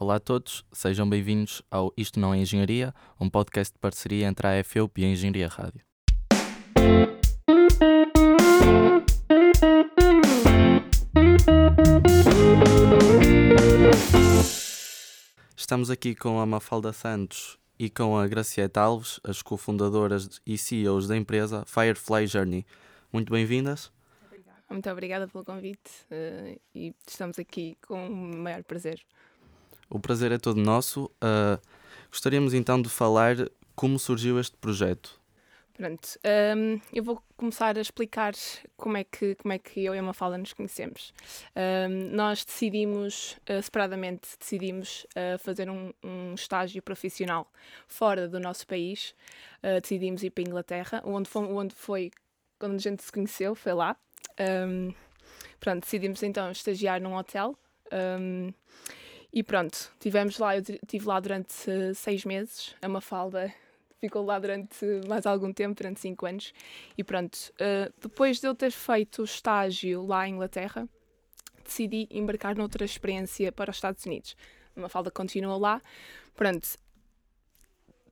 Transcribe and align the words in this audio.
Olá 0.00 0.14
a 0.14 0.20
todos, 0.20 0.64
sejam 0.70 1.10
bem-vindos 1.10 1.60
ao 1.68 1.92
Isto 1.96 2.20
Não 2.20 2.32
é 2.32 2.38
Engenharia, 2.38 2.94
um 3.18 3.28
podcast 3.28 3.74
de 3.74 3.80
parceria 3.80 4.28
entre 4.28 4.46
a 4.46 4.62
FEUP 4.62 5.00
e 5.00 5.04
a 5.04 5.08
Engenharia 5.08 5.48
Rádio. 5.48 5.80
Estamos 15.56 15.90
aqui 15.90 16.14
com 16.14 16.38
a 16.38 16.46
Mafalda 16.46 16.92
Santos 16.92 17.58
e 17.76 17.90
com 17.90 18.16
a 18.16 18.28
Gracieta 18.28 18.80
Alves, 18.80 19.18
as 19.24 19.42
cofundadoras 19.42 20.40
e 20.46 20.56
CEOs 20.56 21.08
da 21.08 21.16
empresa 21.16 21.64
Firefly 21.66 22.28
Journey. 22.28 22.64
Muito 23.12 23.32
bem-vindas. 23.32 23.90
Muito 24.70 24.88
obrigada 24.90 25.26
pelo 25.26 25.44
convite 25.44 25.90
uh, 26.12 26.60
e 26.72 26.94
estamos 27.04 27.36
aqui 27.36 27.76
com 27.82 28.06
o 28.06 28.36
maior 28.36 28.62
prazer. 28.62 29.04
O 29.90 29.98
prazer 29.98 30.32
é 30.32 30.38
todo 30.38 30.60
nosso. 30.60 31.04
Uh, 31.22 31.60
gostaríamos 32.10 32.54
então 32.54 32.80
de 32.80 32.88
falar 32.88 33.36
como 33.74 33.98
surgiu 33.98 34.38
este 34.38 34.56
projeto. 34.56 35.18
Pronto, 35.78 36.18
um, 36.56 36.80
eu 36.92 37.04
vou 37.04 37.22
começar 37.36 37.78
a 37.78 37.80
explicar 37.80 38.34
como 38.76 38.96
é 38.96 39.04
que, 39.04 39.36
como 39.36 39.52
é 39.52 39.60
que 39.60 39.84
eu 39.84 39.94
e 39.94 39.98
a 39.98 40.02
Mafalda 40.02 40.36
nos 40.36 40.52
conhecemos. 40.52 41.14
Um, 41.54 42.16
nós 42.16 42.44
decidimos, 42.44 43.38
uh, 43.48 43.62
separadamente, 43.62 44.28
decidimos 44.40 45.06
uh, 45.10 45.38
fazer 45.38 45.70
um, 45.70 45.92
um, 46.02 46.34
estágio 46.34 46.82
profissional 46.82 47.48
fora 47.86 48.26
do 48.26 48.40
nosso 48.40 48.66
país. 48.66 49.14
Uh, 49.62 49.80
decidimos 49.80 50.24
ir 50.24 50.30
para 50.30 50.42
a 50.42 50.48
Inglaterra, 50.48 51.02
onde 51.04 51.30
foi, 51.30 51.44
onde 51.44 51.74
foi 51.76 52.10
quando 52.58 52.74
a 52.74 52.78
gente 52.78 53.04
se 53.04 53.12
conheceu, 53.12 53.54
foi 53.54 53.72
lá. 53.72 53.96
Pronto, 55.60 55.82
decidimos 55.82 56.24
então 56.24 56.50
estagiar 56.50 57.00
num 57.00 57.14
hotel. 57.14 57.56
E 59.32 59.42
pronto, 59.42 59.92
tivemos 60.00 60.38
lá, 60.38 60.56
eu 60.56 60.62
estive 60.62 61.06
lá 61.06 61.20
durante 61.20 61.54
seis 61.94 62.24
meses, 62.24 62.74
a 62.80 62.88
Mafalda 62.88 63.52
ficou 64.00 64.24
lá 64.24 64.38
durante 64.38 64.84
mais 65.06 65.26
algum 65.26 65.52
tempo, 65.52 65.74
durante 65.76 66.00
cinco 66.00 66.26
anos. 66.26 66.52
E 66.96 67.04
pronto, 67.04 67.36
uh, 67.54 67.92
depois 68.00 68.40
de 68.40 68.46
eu 68.46 68.54
ter 68.54 68.70
feito 68.70 69.22
o 69.22 69.24
estágio 69.24 70.06
lá 70.06 70.26
em 70.26 70.34
Inglaterra, 70.34 70.88
decidi 71.64 72.08
embarcar 72.10 72.56
noutra 72.56 72.84
experiência 72.84 73.52
para 73.52 73.70
os 73.70 73.76
Estados 73.76 74.04
Unidos. 74.06 74.36
A 74.76 74.80
Mafalda 74.80 75.10
continuou 75.10 75.58
lá. 75.58 75.82
Pronto, 76.34 76.66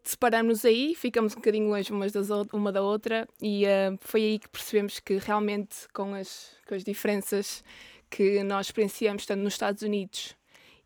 separamos 0.02 0.64
aí, 0.64 0.94
ficamos 0.94 1.32
um 1.32 1.36
bocadinho 1.36 1.68
longe 1.68 1.92
umas 1.92 2.12
das, 2.12 2.28
uma 2.52 2.70
da 2.70 2.82
outra 2.82 3.26
e 3.40 3.64
uh, 3.64 3.98
foi 4.00 4.22
aí 4.22 4.38
que 4.38 4.48
percebemos 4.48 5.00
que 5.00 5.16
realmente 5.16 5.88
com 5.92 6.14
as, 6.14 6.50
com 6.66 6.74
as 6.74 6.84
diferenças 6.84 7.64
que 8.10 8.42
nós 8.42 8.66
experienciamos 8.66 9.22
estando 9.22 9.42
nos 9.42 9.54
Estados 9.54 9.82
Unidos 9.82 10.36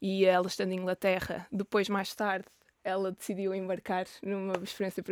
e 0.01 0.25
ela 0.25 0.47
estando 0.47 0.73
em 0.73 0.77
Inglaterra, 0.77 1.47
depois 1.51 1.89
mais 1.89 2.15
tarde 2.15 2.47
ela 2.83 3.13
decidiu 3.13 3.55
embarcar 3.55 4.07
numa 4.23 4.55
experiência 4.63 5.05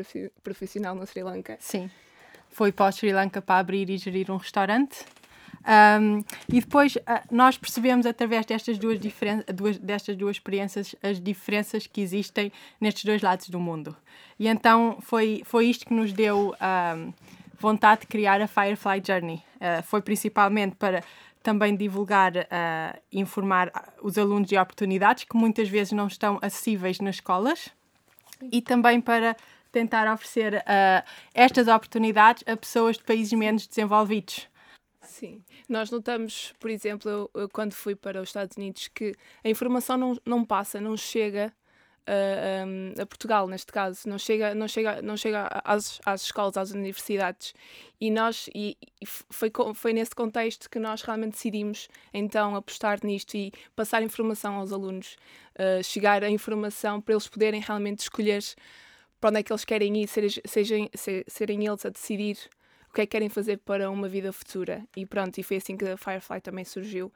profissional 0.42 0.94
no 0.94 1.06
Sri 1.06 1.22
Lanka. 1.22 1.56
Sim, 1.60 1.90
foi 2.48 2.72
para 2.72 2.88
o 2.88 2.92
Sri 2.92 3.12
Lanka 3.12 3.42
para 3.42 3.60
abrir 3.60 3.90
e 3.90 3.98
gerir 3.98 4.30
um 4.30 4.36
restaurante 4.36 5.04
um, 5.68 6.24
e 6.48 6.60
depois 6.60 6.96
uh, 6.96 7.00
nós 7.30 7.58
percebemos 7.58 8.06
através 8.06 8.46
destas 8.46 8.78
duas, 8.78 8.98
duas, 9.54 9.78
destas 9.78 10.16
duas 10.16 10.36
experiências 10.36 10.94
as 11.02 11.20
diferenças 11.20 11.86
que 11.86 12.00
existem 12.00 12.52
nestes 12.80 13.04
dois 13.04 13.20
lados 13.22 13.48
do 13.48 13.60
mundo. 13.60 13.96
E 14.38 14.48
então 14.48 14.98
foi, 15.00 15.42
foi 15.44 15.66
isto 15.66 15.86
que 15.86 15.92
nos 15.92 16.12
deu 16.12 16.54
um, 16.54 17.12
vontade 17.58 18.02
de 18.02 18.06
criar 18.06 18.40
a 18.40 18.46
Firefly 18.46 19.02
Journey. 19.04 19.42
Uh, 19.56 19.82
foi 19.82 20.00
principalmente 20.00 20.76
para 20.76 21.02
também 21.48 21.74
divulgar, 21.74 22.36
uh, 22.36 23.00
informar 23.10 23.72
os 24.02 24.18
alunos 24.18 24.46
de 24.46 24.58
oportunidades 24.58 25.24
que 25.24 25.34
muitas 25.34 25.66
vezes 25.66 25.94
não 25.94 26.06
estão 26.06 26.38
acessíveis 26.42 27.00
nas 27.00 27.14
escolas. 27.14 27.70
E 28.52 28.60
também 28.60 29.00
para 29.00 29.34
tentar 29.72 30.12
oferecer 30.12 30.56
uh, 30.56 31.08
estas 31.32 31.66
oportunidades 31.66 32.44
a 32.46 32.54
pessoas 32.54 32.98
de 32.98 33.04
países 33.04 33.32
menos 33.32 33.66
desenvolvidos. 33.66 34.46
Sim, 35.00 35.42
nós 35.66 35.90
notamos, 35.90 36.52
por 36.60 36.68
exemplo, 36.68 37.10
eu, 37.10 37.30
eu, 37.32 37.48
quando 37.48 37.72
fui 37.72 37.96
para 37.96 38.20
os 38.20 38.28
Estados 38.28 38.54
Unidos, 38.58 38.88
que 38.88 39.14
a 39.42 39.48
informação 39.48 39.96
não, 39.96 40.18
não 40.26 40.44
passa, 40.44 40.78
não 40.78 40.98
chega 40.98 41.50
a, 42.08 43.02
a, 43.02 43.06
Portugal, 43.06 43.46
neste 43.46 43.72
caso, 43.72 44.08
não 44.08 44.18
chega, 44.18 44.54
não 44.54 44.66
chega, 44.66 45.02
não 45.02 45.16
chega 45.16 45.48
às, 45.64 46.00
às 46.04 46.22
escolas, 46.22 46.56
às 46.56 46.70
universidades. 46.70 47.54
E 48.00 48.10
nós, 48.10 48.48
e, 48.54 48.76
e 49.00 49.06
foi, 49.06 49.52
foi 49.74 49.92
nesse 49.92 50.14
contexto 50.14 50.70
que 50.70 50.78
nós 50.78 51.02
realmente 51.02 51.32
decidimos 51.32 51.88
então 52.12 52.56
apostar 52.56 52.98
nisto 53.04 53.36
e 53.36 53.52
passar 53.76 54.02
informação 54.02 54.54
aos 54.54 54.72
alunos, 54.72 55.16
uh, 55.56 55.82
chegar 55.82 56.24
a 56.24 56.30
informação 56.30 57.00
para 57.00 57.14
eles 57.14 57.28
poderem 57.28 57.60
realmente 57.60 58.00
escolher 58.00 58.42
para 59.20 59.30
onde 59.30 59.40
é 59.40 59.42
que 59.42 59.52
eles 59.52 59.64
querem 59.64 60.02
ir, 60.02 60.08
sejam, 60.08 60.42
sejam, 60.46 60.88
serem 61.26 61.66
eles 61.66 61.84
a 61.84 61.90
decidir 61.90 62.38
o 62.88 62.94
que 62.94 63.02
é 63.02 63.06
que 63.06 63.10
querem 63.10 63.28
fazer 63.28 63.58
para 63.58 63.90
uma 63.90 64.08
vida 64.08 64.32
futura. 64.32 64.84
E 64.96 65.04
pronto, 65.04 65.38
e 65.38 65.42
foi 65.42 65.58
assim 65.58 65.76
que 65.76 65.84
a 65.84 65.96
Firefly 65.96 66.40
também 66.40 66.64
surgiu. 66.64 67.12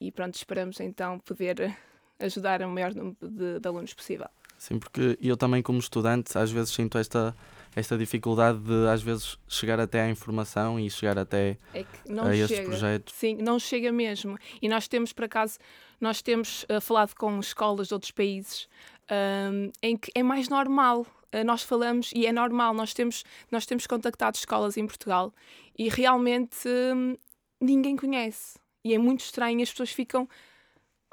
E 0.00 0.10
pronto, 0.10 0.34
esperamos 0.34 0.80
então 0.80 1.18
poder 1.20 1.76
ajudar 2.22 2.62
o 2.62 2.68
maior 2.68 2.94
número 2.94 3.16
de, 3.20 3.60
de 3.60 3.68
alunos 3.68 3.92
possível. 3.94 4.28
Sim, 4.58 4.78
porque 4.78 5.18
eu 5.20 5.36
também 5.36 5.62
como 5.62 5.78
estudante 5.78 6.38
às 6.38 6.50
vezes 6.50 6.70
sinto 6.70 6.96
esta 6.96 7.34
esta 7.74 7.96
dificuldade 7.96 8.58
de 8.58 8.86
às 8.88 9.02
vezes 9.02 9.38
chegar 9.48 9.80
até 9.80 10.02
à 10.02 10.10
informação 10.10 10.78
e 10.78 10.90
chegar 10.90 11.18
até 11.18 11.56
é 11.72 11.84
a 12.06 12.36
estes 12.36 12.48
chega. 12.48 12.68
projetos. 12.68 13.14
Sim, 13.14 13.36
não 13.36 13.58
chega 13.58 13.90
mesmo. 13.90 14.38
E 14.60 14.68
nós 14.68 14.86
temos, 14.86 15.10
por 15.10 15.24
acaso, 15.24 15.58
nós 15.98 16.20
temos 16.20 16.64
uh, 16.64 16.82
falado 16.82 17.14
com 17.14 17.40
escolas 17.40 17.88
de 17.88 17.94
outros 17.94 18.12
países 18.12 18.68
um, 19.10 19.70
em 19.82 19.96
que 19.96 20.12
é 20.14 20.22
mais 20.22 20.50
normal 20.50 21.06
eh, 21.32 21.42
nós 21.42 21.62
falamos 21.62 22.12
e 22.14 22.26
é 22.26 22.32
normal, 22.32 22.74
nós 22.74 22.92
temos, 22.92 23.24
nós 23.50 23.64
temos 23.64 23.86
contactado 23.86 24.36
escolas 24.36 24.76
em 24.76 24.86
Portugal 24.86 25.32
e 25.76 25.88
realmente 25.88 26.68
hum, 26.68 27.16
ninguém 27.60 27.96
conhece. 27.96 28.58
E 28.84 28.94
é 28.94 28.98
muito 28.98 29.20
estranho, 29.20 29.62
as 29.62 29.70
pessoas 29.70 29.90
ficam, 29.90 30.28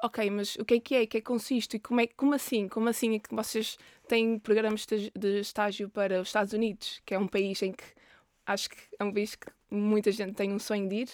ok, 0.03 0.29
mas 0.29 0.55
o 0.55 0.65
que 0.65 0.75
é 0.75 0.79
que 0.79 0.95
é? 0.95 1.03
O 1.03 1.07
que 1.07 1.17
é 1.17 1.21
que 1.21 1.27
consiste? 1.27 1.77
E 1.77 1.79
como, 1.79 2.01
é, 2.01 2.07
como 2.07 2.33
assim? 2.33 2.67
Como 2.67 2.89
assim 2.89 3.15
é 3.15 3.19
que 3.19 3.33
vocês 3.33 3.77
têm 4.07 4.39
programas 4.39 4.85
de 4.85 5.39
estágio 5.39 5.89
para 5.89 6.21
os 6.21 6.29
Estados 6.29 6.53
Unidos, 6.53 7.01
que 7.05 7.13
é 7.13 7.19
um 7.19 7.27
país 7.27 7.61
em 7.61 7.71
que 7.71 7.83
acho 8.45 8.69
que 8.69 8.77
é 8.97 9.03
um 9.03 9.13
país 9.13 9.35
que 9.35 9.47
muita 9.69 10.11
gente 10.11 10.33
tem 10.33 10.51
um 10.51 10.59
sonho 10.59 10.89
de 10.89 10.95
ir. 10.95 11.09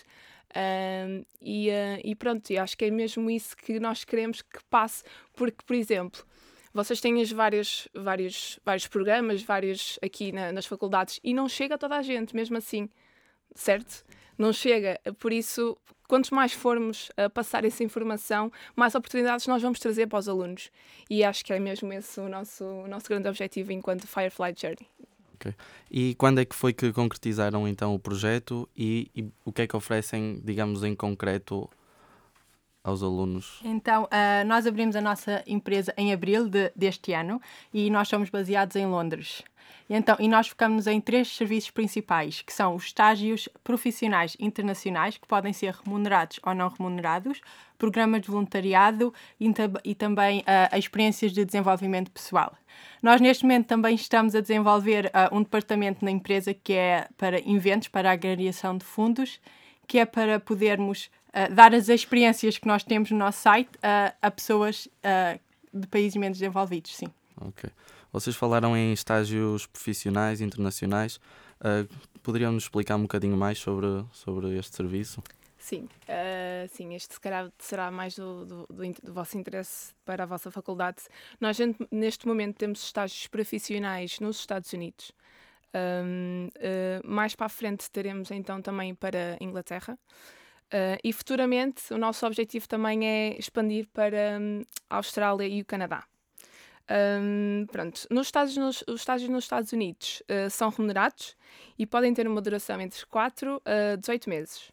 E, 1.41 1.69
uh, 1.69 2.01
e 2.03 2.15
pronto, 2.15 2.57
acho 2.57 2.77
que 2.77 2.85
é 2.85 2.91
mesmo 2.91 3.29
isso 3.29 3.55
que 3.57 3.79
nós 3.79 4.05
queremos 4.05 4.41
que 4.41 4.63
passe, 4.69 5.03
porque, 5.33 5.57
por 5.65 5.75
exemplo, 5.75 6.23
vocês 6.73 7.01
têm 7.01 7.21
as 7.21 7.31
várias, 7.31 7.87
vários, 7.93 8.59
vários 8.63 8.87
programas, 8.87 9.43
vários 9.43 9.99
aqui 10.01 10.31
na, 10.31 10.51
nas 10.51 10.65
faculdades, 10.65 11.19
e 11.23 11.33
não 11.33 11.49
chega 11.49 11.75
a 11.75 11.77
toda 11.77 11.97
a 11.97 12.01
gente, 12.01 12.35
mesmo 12.35 12.57
assim, 12.57 12.89
certo? 13.53 14.05
Não 14.37 14.51
chega. 14.51 14.99
Por 15.19 15.31
isso, 15.31 15.77
quantos 16.07 16.29
mais 16.29 16.53
formos 16.53 17.11
a 17.17 17.29
passar 17.29 17.65
essa 17.65 17.83
informação, 17.83 18.51
mais 18.75 18.95
oportunidades 18.95 19.47
nós 19.47 19.61
vamos 19.61 19.79
trazer 19.79 20.07
para 20.07 20.19
os 20.19 20.29
alunos. 20.29 20.71
E 21.09 21.23
acho 21.23 21.43
que 21.43 21.53
é 21.53 21.59
mesmo 21.59 21.91
esse 21.93 22.19
o 22.19 22.29
nosso, 22.29 22.63
o 22.63 22.87
nosso 22.87 23.07
grande 23.07 23.27
objetivo 23.27 23.71
enquanto 23.71 24.07
Firefly 24.07 24.53
Journey. 24.55 24.87
Okay. 25.35 25.53
E 25.91 26.15
quando 26.15 26.39
é 26.39 26.45
que 26.45 26.55
foi 26.55 26.73
que 26.73 26.91
concretizaram 26.93 27.67
então 27.67 27.93
o 27.93 27.99
projeto 27.99 28.67
e, 28.75 29.09
e 29.15 29.25
o 29.43 29.51
que 29.51 29.63
é 29.63 29.67
que 29.67 29.75
oferecem, 29.75 30.41
digamos, 30.43 30.83
em 30.83 30.95
concreto 30.95 31.69
aos 32.85 33.01
alunos? 33.01 33.59
Então, 33.63 34.03
uh, 34.03 34.45
nós 34.45 34.67
abrimos 34.67 34.95
a 34.95 35.01
nossa 35.01 35.43
empresa 35.47 35.93
em 35.97 36.13
abril 36.13 36.47
de, 36.47 36.71
deste 36.75 37.11
ano 37.13 37.41
e 37.73 37.89
nós 37.89 38.07
somos 38.07 38.29
baseados 38.29 38.75
em 38.75 38.85
Londres. 38.85 39.43
E, 39.89 39.95
então, 39.95 40.15
e 40.19 40.27
nós 40.27 40.47
focamos 40.47 40.85
em 40.85 41.01
três 41.01 41.35
serviços 41.35 41.71
principais, 41.71 42.41
que 42.41 42.53
são 42.53 42.75
os 42.75 42.85
estágios 42.85 43.49
profissionais 43.63 44.37
internacionais, 44.39 45.17
que 45.17 45.27
podem 45.27 45.51
ser 45.51 45.73
remunerados 45.73 46.39
ou 46.43 46.53
não 46.53 46.69
remunerados, 46.69 47.41
programas 47.77 48.21
de 48.21 48.29
voluntariado 48.29 49.13
e, 49.39 49.51
e 49.83 49.95
também 49.95 50.39
uh, 50.41 50.77
experiências 50.77 51.31
de 51.33 51.43
desenvolvimento 51.43 52.11
pessoal. 52.11 52.55
Nós, 53.01 53.19
neste 53.19 53.43
momento, 53.43 53.67
também 53.67 53.95
estamos 53.95 54.35
a 54.35 54.41
desenvolver 54.41 55.07
uh, 55.07 55.35
um 55.35 55.41
departamento 55.41 56.05
na 56.05 56.11
empresa 56.11 56.53
que 56.53 56.73
é 56.73 57.07
para 57.17 57.39
eventos, 57.39 57.87
para 57.87 58.09
a 58.09 58.13
agregação 58.13 58.77
de 58.77 58.85
fundos, 58.85 59.39
que 59.87 59.99
é 59.99 60.05
para 60.05 60.39
podermos 60.39 61.09
uh, 61.35 61.53
dar 61.53 61.73
as 61.73 61.89
experiências 61.89 62.57
que 62.57 62.67
nós 62.67 62.83
temos 62.83 63.11
no 63.11 63.17
nosso 63.17 63.41
site 63.41 63.69
uh, 63.77 64.15
a 64.21 64.31
pessoas 64.31 64.87
uh, 64.87 65.39
de 65.73 65.87
países 65.87 66.15
menos 66.15 66.39
desenvolvidos, 66.39 66.95
sim. 66.95 67.07
Ok. 67.41 67.69
Vocês 68.11 68.35
falaram 68.35 68.77
em 68.77 68.93
estágios 68.93 69.65
profissionais 69.65 70.39
internacionais. 70.39 71.19
poderiam 72.23 72.53
nos 72.53 72.63
explicar 72.63 72.95
um 72.95 73.01
bocadinho 73.01 73.35
mais 73.35 73.59
sobre, 73.59 74.05
sobre 74.13 74.57
este 74.57 74.73
serviço? 74.73 75.21
Sim, 75.65 75.89
uh, 76.03 76.67
sim, 76.69 76.93
este 76.93 77.15
se 77.15 77.19
calhar 77.19 77.51
será 77.57 77.89
mais 77.89 78.15
do, 78.15 78.45
do, 78.45 78.67
do, 78.69 78.93
do, 79.01 79.11
vosso 79.11 79.35
interesse 79.35 79.95
para 80.05 80.21
a 80.21 80.25
vossa 80.27 80.51
faculdade. 80.51 80.97
Nós, 81.41 81.57
neste 81.89 82.27
momento, 82.27 82.57
temos 82.57 82.83
estágios 82.83 83.25
profissionais 83.25 84.19
nos 84.19 84.37
Estados 84.37 84.71
Unidos. 84.73 85.11
Um, 85.73 86.49
uh, 86.55 87.01
mais 87.03 87.35
para 87.35 87.47
a 87.47 87.49
frente 87.49 87.89
teremos 87.89 88.29
então 88.29 88.61
também 88.61 88.93
para 88.93 89.37
a 89.41 89.43
Inglaterra. 89.43 89.97
Uh, 90.75 90.99
e 91.01 91.13
futuramente 91.13 91.93
o 91.93 91.97
nosso 91.97 92.27
objetivo 92.27 92.67
também 92.67 93.07
é 93.07 93.39
expandir 93.39 93.87
para 93.93 94.37
um, 94.37 94.61
a 94.89 94.97
Austrália 94.97 95.47
e 95.47 95.61
o 95.61 95.65
Canadá. 95.65 96.03
Um, 96.91 97.65
pronto, 97.71 98.05
nos 98.11 98.27
estágios 98.27 98.57
nos, 98.57 98.83
os 98.85 98.99
estágios 98.99 99.29
nos 99.29 99.45
Estados 99.45 99.71
Unidos 99.71 100.21
uh, 100.23 100.49
são 100.49 100.69
remunerados 100.69 101.37
e 101.79 101.85
podem 101.85 102.13
ter 102.13 102.27
uma 102.27 102.41
duração 102.41 102.81
entre 102.81 103.05
4 103.05 103.61
a 103.63 103.95
18 103.95 104.29
meses. 104.29 104.69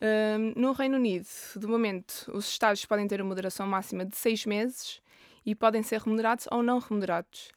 Um, 0.00 0.58
no 0.58 0.72
Reino 0.72 0.96
Unido, 0.96 1.28
de 1.56 1.66
momento, 1.66 2.24
os 2.32 2.48
estágios 2.48 2.86
podem 2.86 3.06
ter 3.06 3.20
uma 3.20 3.34
duração 3.34 3.66
máxima 3.66 4.06
de 4.06 4.16
6 4.16 4.46
meses 4.46 5.02
e 5.44 5.54
podem 5.54 5.82
ser 5.82 6.00
remunerados 6.00 6.48
ou 6.50 6.62
não 6.62 6.78
remunerados. 6.78 7.50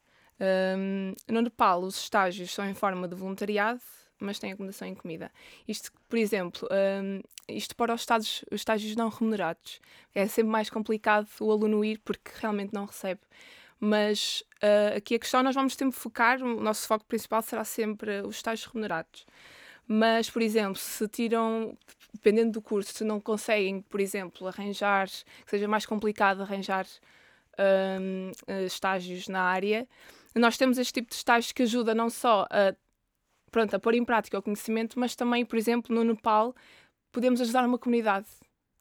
Um, 0.76 1.14
no 1.26 1.40
Nepal, 1.40 1.80
os 1.80 1.98
estágios 1.98 2.52
são 2.52 2.68
em 2.68 2.74
forma 2.74 3.08
de 3.08 3.14
voluntariado, 3.14 3.80
mas 4.20 4.38
têm 4.38 4.52
acomodação 4.52 4.88
em 4.88 4.94
comida. 4.94 5.30
Isto, 5.66 5.92
por 6.08 6.18
exemplo, 6.18 6.68
um, 6.70 7.20
isto 7.48 7.74
para 7.76 7.94
os, 7.94 8.02
estágios, 8.02 8.44
os 8.50 8.60
estágios 8.60 8.96
não 8.96 9.08
remunerados. 9.08 9.80
É 10.14 10.26
sempre 10.26 10.50
mais 10.50 10.70
complicado 10.70 11.28
o 11.40 11.50
aluno 11.50 11.84
ir 11.84 11.98
porque 12.04 12.30
realmente 12.34 12.72
não 12.72 12.84
recebe. 12.86 13.20
Mas 13.80 14.42
uh, 14.62 14.96
aqui 14.96 15.14
a 15.14 15.18
questão, 15.18 15.42
nós 15.42 15.54
vamos 15.54 15.74
sempre 15.74 15.96
focar, 15.96 16.42
o 16.42 16.60
nosso 16.60 16.86
foco 16.86 17.04
principal 17.04 17.42
será 17.42 17.64
sempre 17.64 18.22
os 18.22 18.36
estágios 18.36 18.66
remunerados. 18.66 19.24
Mas, 19.86 20.28
por 20.28 20.42
exemplo, 20.42 20.76
se 20.76 21.08
tiram, 21.08 21.76
dependendo 22.12 22.52
do 22.52 22.60
curso, 22.60 22.92
se 22.92 23.04
não 23.04 23.20
conseguem, 23.20 23.80
por 23.80 24.00
exemplo, 24.00 24.46
arranjar, 24.46 25.08
que 25.08 25.50
seja 25.50 25.66
mais 25.66 25.86
complicado 25.86 26.42
arranjar 26.42 26.86
um, 27.98 28.30
estágios 28.66 29.28
na 29.28 29.42
área, 29.42 29.88
nós 30.34 30.56
temos 30.56 30.76
este 30.76 30.92
tipo 30.92 31.08
de 31.08 31.16
estágios 31.16 31.52
que 31.52 31.62
ajuda 31.62 31.94
não 31.94 32.10
só 32.10 32.46
a, 32.50 32.74
pronto, 33.50 33.74
a 33.74 33.78
pôr 33.78 33.94
em 33.94 34.04
prática 34.04 34.38
o 34.38 34.42
conhecimento, 34.42 34.98
mas 34.98 35.14
também, 35.14 35.44
por 35.44 35.56
exemplo, 35.56 35.94
no 35.94 36.04
Nepal, 36.04 36.54
podemos 37.12 37.40
ajudar 37.40 37.64
uma 37.64 37.78
comunidade. 37.78 38.26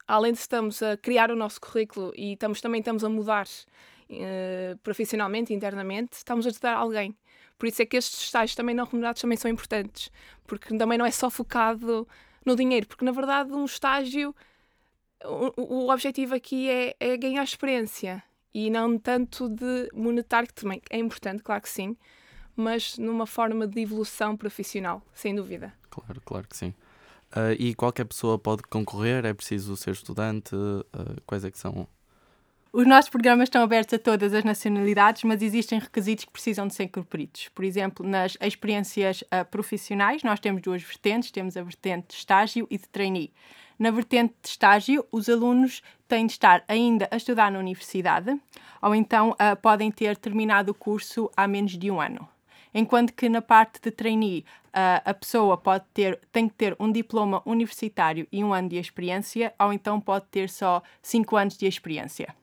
Além 0.08 0.31
de 0.31 0.40
estamos 0.40 0.81
a 0.81 0.96
criar 0.98 1.31
o 1.31 1.36
nosso 1.36 1.60
currículo 1.60 2.14
e 2.16 2.34
estamos, 2.34 2.62
também 2.62 2.80
estamos 2.80 3.04
a 3.04 3.10
mudar 3.10 3.46
uh, 3.46 4.78
profissionalmente, 4.84 5.54
internamente, 5.54 6.14
estamos 6.14 6.46
a 6.46 6.50
ajudar 6.50 6.75
alguém. 6.75 7.16
Por 7.58 7.68
isso 7.68 7.81
é 7.81 7.86
que 7.86 7.98
estes 7.98 8.22
estágios 8.22 8.56
também 8.56 8.75
não 8.75 8.86
remunerados 8.86 9.22
também 9.22 9.38
são 9.38 9.50
importantes, 9.50 10.12
porque 10.46 10.78
também 10.78 10.98
não 10.98 11.06
é 11.06 11.12
só 11.12 11.30
focado 11.30 12.08
no 12.46 12.56
dinheiro, 12.56 12.88
porque 12.88 13.04
na 13.04 13.12
verdade 13.12 13.52
um 13.52 13.66
estágio, 13.66 14.34
o, 15.25 15.86
o 15.86 15.92
objetivo 15.92 16.36
aqui 16.36 16.69
é, 16.69 16.96
é 17.00 17.18
ganhar 17.18 17.44
experiência 17.44 18.24
e 18.54 18.69
não 18.69 18.98
tanto 18.98 19.50
de 19.50 19.90
monetário, 19.94 20.48
que 20.48 20.54
também 20.54 20.81
é 20.90 20.98
importante, 21.00 21.44
claro 21.44 21.62
que 21.62 21.69
sim, 21.69 21.98
mas 22.57 22.98
numa 22.98 23.27
forma 23.27 23.68
de 23.68 23.80
evolução 23.80 24.36
profissional, 24.36 25.01
sem 25.13 25.36
dúvida. 25.36 25.71
Claro, 25.89 26.19
claro 26.25 26.48
que 26.48 26.57
sim. 26.57 26.74
Uh, 27.36 27.54
e 27.59 27.75
qualquer 27.75 28.06
pessoa 28.06 28.39
pode 28.39 28.63
concorrer? 28.63 29.25
É 29.25 29.33
preciso 29.33 29.75
ser 29.75 29.92
estudante? 29.92 30.56
Uh, 30.56 31.21
quais 31.25 31.44
é 31.44 31.51
que 31.51 31.59
são? 31.59 31.88
Os 32.71 32.86
nossos 32.86 33.09
programas 33.09 33.48
estão 33.48 33.62
abertos 33.63 33.94
a 33.94 34.00
todas 34.00 34.33
as 34.33 34.44
nacionalidades, 34.44 35.24
mas 35.24 35.42
existem 35.42 35.80
requisitos 35.80 36.25
que 36.25 36.31
precisam 36.31 36.68
de 36.68 36.74
ser 36.74 36.88
cumpridos. 36.88 37.50
Por 37.50 37.63
exemplo, 37.63 38.07
nas 38.07 38.38
experiências 38.42 39.21
uh, 39.24 39.45
profissionais, 39.50 40.24
nós 40.24 40.39
temos 40.39 40.62
duas 40.62 40.81
vertentes: 40.81 41.31
temos 41.31 41.57
a 41.57 41.63
vertente 41.63 42.07
de 42.07 42.13
estágio 42.15 42.68
e 42.71 42.77
de 42.77 42.88
trainee. 42.88 43.31
Na 43.77 43.92
vertente 43.92 44.33
de 44.42 44.50
estágio, 44.50 45.06
os 45.12 45.30
alunos 45.30 45.83
têm 46.07 46.25
de 46.25 46.31
estar 46.31 46.63
ainda 46.68 47.07
a 47.12 47.18
estudar 47.18 47.51
na 47.51 47.59
universidade 47.59 48.36
ou 48.81 48.95
então 48.95 49.36
podem 49.62 49.92
ter 49.92 50.18
terminado 50.18 50.71
o 50.71 50.74
curso 50.74 51.30
há 51.38 51.48
menos 51.48 51.77
de 51.77 51.92
um 51.92 52.01
ano 52.01 52.27
enquanto 52.74 53.14
que 53.14 53.30
na 53.30 53.42
parte 53.42 53.80
de 53.81 53.92
trainee 53.92 54.46
uh, 54.68 55.02
a 55.06 55.14
pessoa 55.14 55.58
pode 55.58 55.86
ter, 55.94 56.19
tem 56.31 56.48
que 56.48 56.56
ter 56.56 56.75
um 56.80 56.92
diploma 56.92 57.42
universitário 57.46 58.28
e 58.31 58.44
um 58.44 58.54
ano 58.54 58.69
de 58.69 58.78
experiência, 58.78 59.54
ou 59.60 59.74
então 59.74 60.00
pode 60.00 60.25
ter 60.31 60.50
só 60.50 60.81
cinco 61.02 61.36
anos 61.36 61.58
de 61.58 61.66
experiência. 61.66 62.36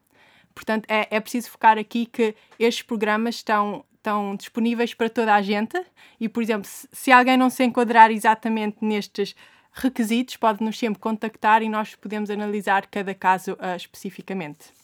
Portanto, 0.54 0.86
é, 0.88 1.08
é 1.10 1.20
preciso 1.20 1.50
focar 1.50 1.78
aqui 1.78 2.06
que 2.06 2.34
estes 2.58 2.82
programas 2.82 3.36
estão, 3.36 3.84
estão 3.94 4.36
disponíveis 4.36 4.94
para 4.94 5.10
toda 5.10 5.34
a 5.34 5.42
gente 5.42 5.80
e, 6.20 6.28
por 6.28 6.42
exemplo, 6.42 6.68
se, 6.68 6.88
se 6.92 7.12
alguém 7.12 7.36
não 7.36 7.50
se 7.50 7.64
enquadrar 7.64 8.10
exatamente 8.10 8.78
nestes 8.80 9.34
requisitos, 9.72 10.36
pode-nos 10.36 10.78
sempre 10.78 11.00
contactar 11.00 11.62
e 11.62 11.68
nós 11.68 11.96
podemos 11.96 12.30
analisar 12.30 12.86
cada 12.86 13.14
caso 13.14 13.54
uh, 13.54 13.76
especificamente. 13.76 14.83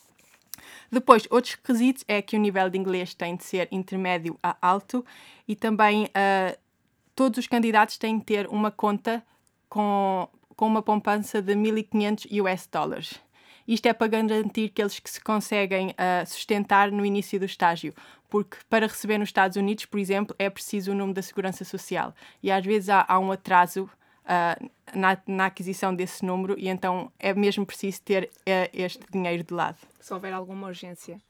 Depois, 0.90 1.26
outros 1.30 1.54
requisitos 1.54 2.04
é 2.08 2.20
que 2.20 2.36
o 2.36 2.40
nível 2.40 2.68
de 2.68 2.78
inglês 2.78 3.14
tem 3.14 3.36
de 3.36 3.44
ser 3.44 3.68
intermédio 3.70 4.38
a 4.42 4.56
alto 4.60 5.04
e 5.46 5.54
também 5.54 6.04
uh, 6.04 6.58
todos 7.14 7.38
os 7.38 7.46
candidatos 7.46 7.98
têm 7.98 8.18
de 8.18 8.24
ter 8.24 8.46
uma 8.48 8.70
conta 8.70 9.22
com, 9.68 10.28
com 10.56 10.66
uma 10.66 10.82
poupança 10.82 11.40
de 11.40 11.54
1.500 11.54 12.40
US 12.42 12.66
dólares. 12.70 13.20
Isto 13.66 13.86
é 13.86 13.92
para 13.92 14.08
garantir 14.08 14.70
que 14.70 14.82
eles 14.82 14.98
que 14.98 15.08
se 15.08 15.20
conseguem 15.20 15.90
uh, 15.90 16.26
sustentar 16.26 16.90
no 16.90 17.06
início 17.06 17.38
do 17.38 17.44
estágio, 17.44 17.94
porque 18.28 18.56
para 18.68 18.86
receber 18.86 19.18
nos 19.18 19.28
Estados 19.28 19.56
Unidos, 19.56 19.84
por 19.84 20.00
exemplo, 20.00 20.34
é 20.38 20.50
preciso 20.50 20.92
o 20.92 20.94
número 20.94 21.14
da 21.14 21.22
Segurança 21.22 21.64
Social 21.64 22.14
e 22.42 22.50
às 22.50 22.64
vezes 22.64 22.88
há, 22.88 23.04
há 23.06 23.18
um 23.18 23.30
atraso 23.30 23.88
uh, 24.24 24.70
na, 24.94 25.18
na, 25.26 25.46
aquisição 25.46 25.94
desse 25.94 26.24
número 26.24 26.58
e 26.58 26.68
então 26.68 27.12
é 27.18 27.32
mesmo 27.34 27.64
preciso 27.64 28.02
ter 28.02 28.24
uh, 28.24 28.70
este 28.72 29.00
dinheiro 29.10 29.44
de 29.44 29.54
lado. 29.54 29.78
Se 30.00 30.12
houver 30.12 30.32
alguma 30.32 30.68
urgência, 30.68 31.20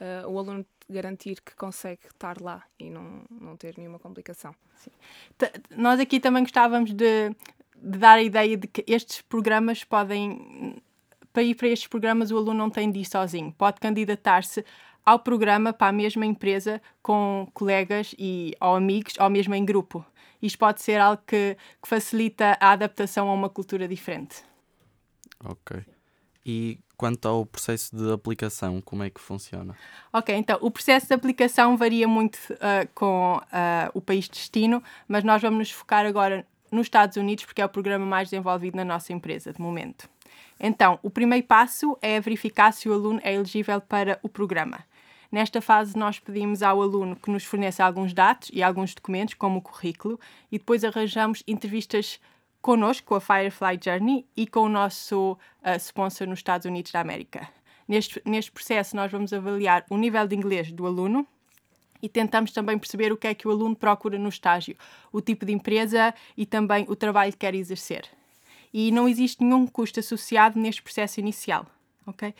uh, 0.00 0.28
o 0.28 0.38
aluno 0.38 0.64
garantir 0.88 1.40
que 1.40 1.54
consegue 1.54 2.06
estar 2.06 2.40
lá 2.40 2.62
e 2.78 2.90
não, 2.90 3.22
não 3.30 3.56
ter 3.56 3.76
nenhuma 3.78 3.98
complicação. 3.98 4.54
Nós 5.70 6.00
aqui 6.00 6.18
também 6.18 6.42
gostávamos 6.42 6.92
de, 6.92 7.30
de 7.76 7.98
dar 7.98 8.18
a 8.18 8.22
ideia 8.22 8.56
de 8.56 8.66
que 8.66 8.84
estes 8.86 9.22
programas 9.22 9.84
podem 9.84 10.82
para 11.32 11.42
ir 11.42 11.54
para 11.54 11.68
estes 11.68 11.88
programas 11.88 12.30
o 12.30 12.36
aluno 12.36 12.54
não 12.54 12.70
tem 12.70 12.90
de 12.90 13.00
ir 13.00 13.06
sozinho. 13.06 13.52
Pode 13.56 13.80
candidatar-se 13.80 14.64
ao 15.04 15.18
programa 15.18 15.72
para 15.72 15.88
a 15.88 15.92
mesma 15.92 16.26
empresa 16.26 16.80
com 17.02 17.48
colegas 17.54 18.14
e 18.18 18.54
ou 18.60 18.76
amigos 18.76 19.14
ou 19.18 19.30
mesmo 19.30 19.54
em 19.54 19.64
grupo. 19.64 20.04
Isto 20.42 20.58
pode 20.58 20.82
ser 20.82 21.00
algo 21.00 21.22
que, 21.26 21.56
que 21.80 21.88
facilita 21.88 22.58
a 22.60 22.72
adaptação 22.72 23.30
a 23.30 23.32
uma 23.32 23.48
cultura 23.48 23.86
diferente. 23.86 24.42
Ok. 25.44 25.84
E 26.44 26.78
quanto 26.96 27.26
ao 27.28 27.46
processo 27.46 27.94
de 27.96 28.12
aplicação, 28.12 28.80
como 28.80 29.02
é 29.02 29.10
que 29.10 29.20
funciona? 29.20 29.76
Ok, 30.12 30.34
então 30.34 30.58
o 30.60 30.70
processo 30.70 31.06
de 31.06 31.14
aplicação 31.14 31.76
varia 31.76 32.08
muito 32.08 32.36
uh, 32.54 32.88
com 32.94 33.36
uh, 33.36 33.90
o 33.94 34.00
país 34.00 34.24
de 34.24 34.32
destino, 34.32 34.82
mas 35.06 35.22
nós 35.22 35.40
vamos 35.40 35.58
nos 35.58 35.70
focar 35.70 36.04
agora 36.04 36.46
nos 36.70 36.86
Estados 36.86 37.16
Unidos 37.16 37.44
porque 37.44 37.60
é 37.60 37.64
o 37.64 37.68
programa 37.68 38.04
mais 38.04 38.30
desenvolvido 38.30 38.76
na 38.76 38.84
nossa 38.84 39.12
empresa 39.12 39.52
de 39.52 39.60
momento. 39.60 40.08
Então, 40.58 40.98
o 41.02 41.10
primeiro 41.10 41.46
passo 41.46 41.98
é 42.00 42.20
verificar 42.20 42.72
se 42.72 42.88
o 42.88 42.92
aluno 42.92 43.20
é 43.22 43.34
elegível 43.34 43.80
para 43.80 44.18
o 44.22 44.28
programa. 44.28 44.84
Nesta 45.32 45.62
fase, 45.62 45.96
nós 45.96 46.18
pedimos 46.18 46.62
ao 46.62 46.82
aluno 46.82 47.16
que 47.16 47.30
nos 47.30 47.42
forneça 47.42 47.82
alguns 47.82 48.12
dados 48.12 48.50
e 48.52 48.62
alguns 48.62 48.94
documentos, 48.94 49.32
como 49.32 49.60
o 49.60 49.62
currículo, 49.62 50.20
e 50.50 50.58
depois 50.58 50.84
arranjamos 50.84 51.42
entrevistas 51.48 52.20
connosco, 52.60 53.06
com 53.06 53.14
a 53.14 53.20
Firefly 53.20 53.80
Journey 53.82 54.26
e 54.36 54.46
com 54.46 54.60
o 54.60 54.68
nosso 54.68 55.32
uh, 55.32 55.76
sponsor 55.78 56.26
nos 56.26 56.40
Estados 56.40 56.66
Unidos 56.66 56.92
da 56.92 57.00
América. 57.00 57.48
Neste, 57.88 58.20
neste 58.26 58.52
processo, 58.52 58.94
nós 58.94 59.10
vamos 59.10 59.32
avaliar 59.32 59.86
o 59.88 59.96
nível 59.96 60.28
de 60.28 60.36
inglês 60.36 60.70
do 60.70 60.86
aluno 60.86 61.26
e 62.02 62.10
tentamos 62.10 62.52
também 62.52 62.78
perceber 62.78 63.10
o 63.10 63.16
que 63.16 63.28
é 63.28 63.34
que 63.34 63.48
o 63.48 63.50
aluno 63.50 63.74
procura 63.74 64.18
no 64.18 64.28
estágio, 64.28 64.76
o 65.10 65.22
tipo 65.22 65.46
de 65.46 65.52
empresa 65.52 66.14
e 66.36 66.44
também 66.44 66.84
o 66.90 66.94
trabalho 66.94 67.32
que 67.32 67.38
quer 67.38 67.54
exercer. 67.54 68.06
E 68.72 68.92
não 68.92 69.08
existe 69.08 69.42
nenhum 69.42 69.66
custo 69.66 69.98
associado 69.98 70.60
neste 70.60 70.82
processo 70.82 71.20
inicial. 71.20 71.66
ok? 72.06 72.34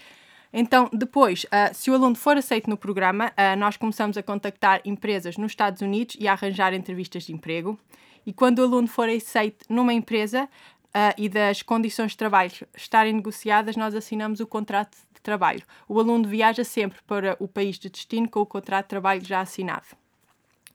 Então, 0.52 0.90
depois, 0.92 1.44
uh, 1.44 1.72
se 1.72 1.90
o 1.90 1.94
aluno 1.94 2.14
for 2.14 2.36
aceito 2.36 2.68
no 2.68 2.76
programa, 2.76 3.28
uh, 3.28 3.56
nós 3.56 3.76
começamos 3.76 4.18
a 4.18 4.22
contactar 4.22 4.82
empresas 4.84 5.38
nos 5.38 5.52
Estados 5.52 5.80
Unidos 5.80 6.16
e 6.20 6.28
a 6.28 6.32
arranjar 6.32 6.74
entrevistas 6.74 7.24
de 7.24 7.32
emprego. 7.32 7.78
E 8.26 8.32
quando 8.32 8.58
o 8.58 8.64
aluno 8.64 8.86
for 8.86 9.08
aceito 9.08 9.64
numa 9.68 9.94
empresa 9.94 10.44
uh, 10.44 11.14
e 11.16 11.28
das 11.28 11.62
condições 11.62 12.12
de 12.12 12.18
trabalho 12.18 12.52
estarem 12.76 13.14
negociadas, 13.14 13.76
nós 13.76 13.94
assinamos 13.94 14.40
o 14.40 14.46
contrato 14.46 14.96
de 15.14 15.20
trabalho. 15.22 15.62
O 15.88 15.98
aluno 15.98 16.28
viaja 16.28 16.64
sempre 16.64 17.00
para 17.06 17.34
o 17.40 17.48
país 17.48 17.78
de 17.78 17.88
destino 17.88 18.28
com 18.28 18.40
o 18.40 18.46
contrato 18.46 18.84
de 18.84 18.90
trabalho 18.90 19.24
já 19.24 19.40
assinado. 19.40 19.86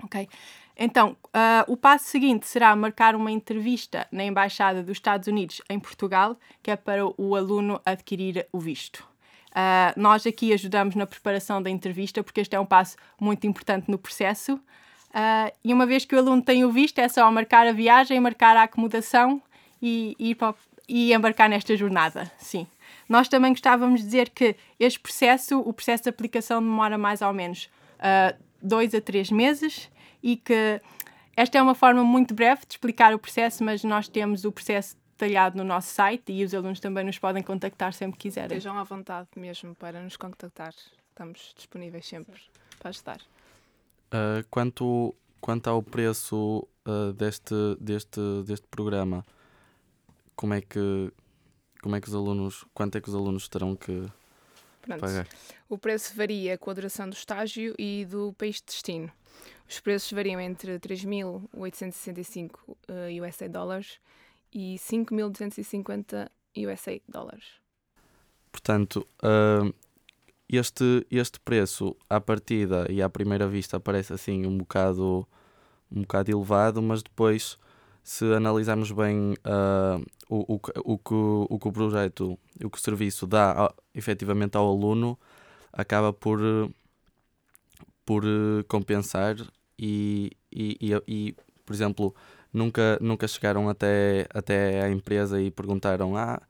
Ok? 0.04 0.28
Então, 0.76 1.16
uh, 1.28 1.72
o 1.72 1.78
passo 1.78 2.06
seguinte 2.06 2.48
será 2.48 2.76
marcar 2.76 3.16
uma 3.16 3.32
entrevista 3.32 4.08
na 4.12 4.24
Embaixada 4.24 4.84
dos 4.84 4.98
Estados 4.98 5.28
Unidos 5.28 5.62
em 5.70 5.80
Portugal, 5.80 6.38
que 6.62 6.70
é 6.70 6.76
para 6.76 7.06
o 7.06 7.36
aluno 7.36 7.82
adquirir 7.84 8.48
o 8.52 8.60
visto. 8.60 9.08
Uh, 9.58 10.00
nós 10.00 10.28
aqui 10.28 10.54
ajudamos 10.54 10.94
na 10.94 11.08
preparação 11.08 11.60
da 11.64 11.68
entrevista, 11.68 12.24
porque 12.24 12.42
este 12.42 12.56
é 12.56 12.60
um 12.60 12.66
passo 12.66 12.96
muito 13.20 13.48
importante 13.48 13.90
no 13.90 13.98
processo. 13.98 14.54
Uh, 14.54 15.52
e 15.64 15.74
uma 15.74 15.88
vez 15.88 16.06
que 16.06 16.16
o 16.16 16.20
aluno 16.20 16.44
tem 16.44 16.64
o 16.64 16.72
visto, 16.72 17.00
é 17.00 17.10
só 17.10 17.32
marcar 17.32 17.66
a 17.66 17.72
viagem, 17.72 18.20
marcar 18.20 18.56
a 18.56 18.64
acomodação 18.64 19.42
e, 19.82 20.36
para, 20.38 20.54
e 20.88 21.12
embarcar 21.12 21.50
nesta 21.50 21.76
jornada. 21.76 22.32
Sim. 22.38 22.68
Nós 23.10 23.28
também 23.28 23.52
gostávamos 23.52 24.02
de 24.02 24.06
dizer 24.06 24.30
que 24.30 24.56
este 24.80 25.00
processo, 25.00 25.60
o 25.60 25.74
processo 25.74 26.04
de 26.04 26.10
aplicação, 26.10 26.62
demora 26.62 26.96
mais 26.96 27.24
ou 27.24 27.34
menos 27.34 27.68
uh, 27.96 28.38
dois 28.62 28.94
a 28.94 29.02
três 29.02 29.32
meses 29.32 29.90
e 30.22 30.36
que 30.36 30.80
esta 31.36 31.58
é 31.58 31.62
uma 31.62 31.74
forma 31.74 32.04
muito 32.04 32.34
breve 32.36 32.62
de 32.68 32.74
explicar 32.74 33.12
o 33.12 33.18
processo, 33.18 33.64
mas 33.64 33.84
nós 33.84 34.08
temos 34.08 34.46
o 34.46 34.52
processo 34.52 34.96
detalhado 35.18 35.58
no 35.58 35.64
nosso 35.64 35.90
site 35.90 36.32
e 36.32 36.44
os 36.44 36.54
alunos 36.54 36.80
também 36.80 37.04
nos 37.04 37.18
podem 37.18 37.42
contactar 37.42 37.92
sempre 37.94 38.18
que 38.18 38.30
quiserem. 38.30 38.58
Estejam 38.58 38.78
à 38.78 38.84
vontade 38.84 39.28
mesmo 39.36 39.74
para 39.76 40.00
nos 40.02 40.16
contactar. 40.16 40.74
Estamos 41.10 41.54
disponíveis 41.58 42.06
sempre 42.06 42.40
Sim. 42.40 42.48
para 42.78 42.90
ajudar. 42.90 43.22
Uh, 44.08 44.46
quanto, 44.50 45.16
quanto 45.42 45.68
ao 45.68 45.82
preço 45.82 46.68
uh, 46.88 47.12
deste, 47.14 47.56
deste, 47.80 48.22
deste 48.46 48.68
programa, 48.68 49.26
como 50.36 50.54
é 50.54 50.62
que 50.62 51.12
como 51.82 51.96
é 51.96 52.02
que 52.02 52.08
os 52.08 52.16
alunos, 52.16 52.66
quanto 52.74 52.98
é 52.98 53.02
que 53.02 53.08
os 53.08 53.16
alunos 53.16 53.48
terão 53.48 53.76
que 53.76 54.06
Pronto. 54.82 55.00
pagar? 55.00 55.28
O 55.70 55.78
preço 55.78 56.16
varia 56.16 56.58
com 56.58 56.70
a 56.70 56.74
duração 56.74 57.10
do 57.10 57.14
estágio 57.14 57.76
e 57.78 58.06
do 58.06 58.34
país 58.34 58.56
de 58.58 58.66
destino. 58.66 59.12
Os 59.70 59.80
preços 59.80 60.12
variam 60.12 60.40
entre 60.40 60.80
3.865 60.80 62.52
uh, 62.68 62.76
USA 63.24 63.48
dólares 63.48 64.00
e 64.54 64.76
5.250 64.76 66.30
USA 66.58 67.00
dólares. 67.08 67.46
Portanto, 68.52 69.08
uh, 69.24 69.74
este, 70.50 71.06
este 71.12 71.40
preço 71.40 71.96
à 72.10 72.20
partida 72.20 72.88
e 72.90 73.02
à 73.02 73.10
primeira 73.10 73.48
vista 73.48 73.80
parece 73.80 74.14
assim 74.14 74.46
um 74.46 74.58
bocado, 74.58 75.28
um 75.92 76.02
bocado 76.02 76.32
elevado, 76.32 76.82
mas 76.82 77.04
depois, 77.04 77.58
se 78.04 78.26
analisarmos 78.34 78.92
bem 78.92 79.34
uh, 79.34 80.04
o, 80.30 80.56
o, 80.56 80.60
o, 80.94 80.98
que, 80.98 81.14
o 81.14 81.60
que 81.60 81.68
o 81.68 81.72
projeto, 81.72 82.40
o 82.64 82.70
que 82.70 82.78
o 82.78 82.82
serviço 82.82 83.28
dá 83.28 83.74
efetivamente 83.94 84.56
ao 84.56 84.70
aluno, 84.70 85.20
acaba 85.72 86.12
por, 86.12 86.40
por 88.06 88.24
compensar 88.68 89.36
e, 89.78 90.32
e, 90.52 90.78
e, 90.82 91.04
e, 91.08 91.36
por 91.66 91.74
exemplo, 91.74 92.16
nunca, 92.58 92.98
nunca 93.00 93.28
chegaram 93.28 93.70
até, 93.70 94.28
até 94.34 94.84
à 94.84 94.90
empresa 94.90 95.42
e 95.42 95.50
perguntaram: 95.52 96.18
Ah, 96.18 96.42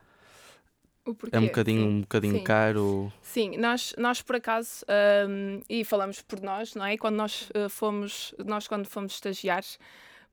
é 1.31 1.39
um 1.39 1.45
bocadinho, 1.45 1.87
um 1.87 2.01
bocadinho 2.01 2.43
caro. 2.43 3.11
Sim, 3.21 3.57
nós, 3.57 3.93
nós 3.97 4.21
por 4.21 4.35
acaso, 4.35 4.85
um, 5.29 5.61
e 5.69 5.83
falamos 5.83 6.21
por 6.21 6.41
nós, 6.41 6.73
não 6.75 6.85
é? 6.85 6.97
Quando 6.97 7.15
nós 7.15 7.49
uh, 7.51 7.69
fomos, 7.69 8.33
nós 8.43 8.67
quando 8.67 8.87
fomos 8.87 9.13
estagiar, 9.13 9.63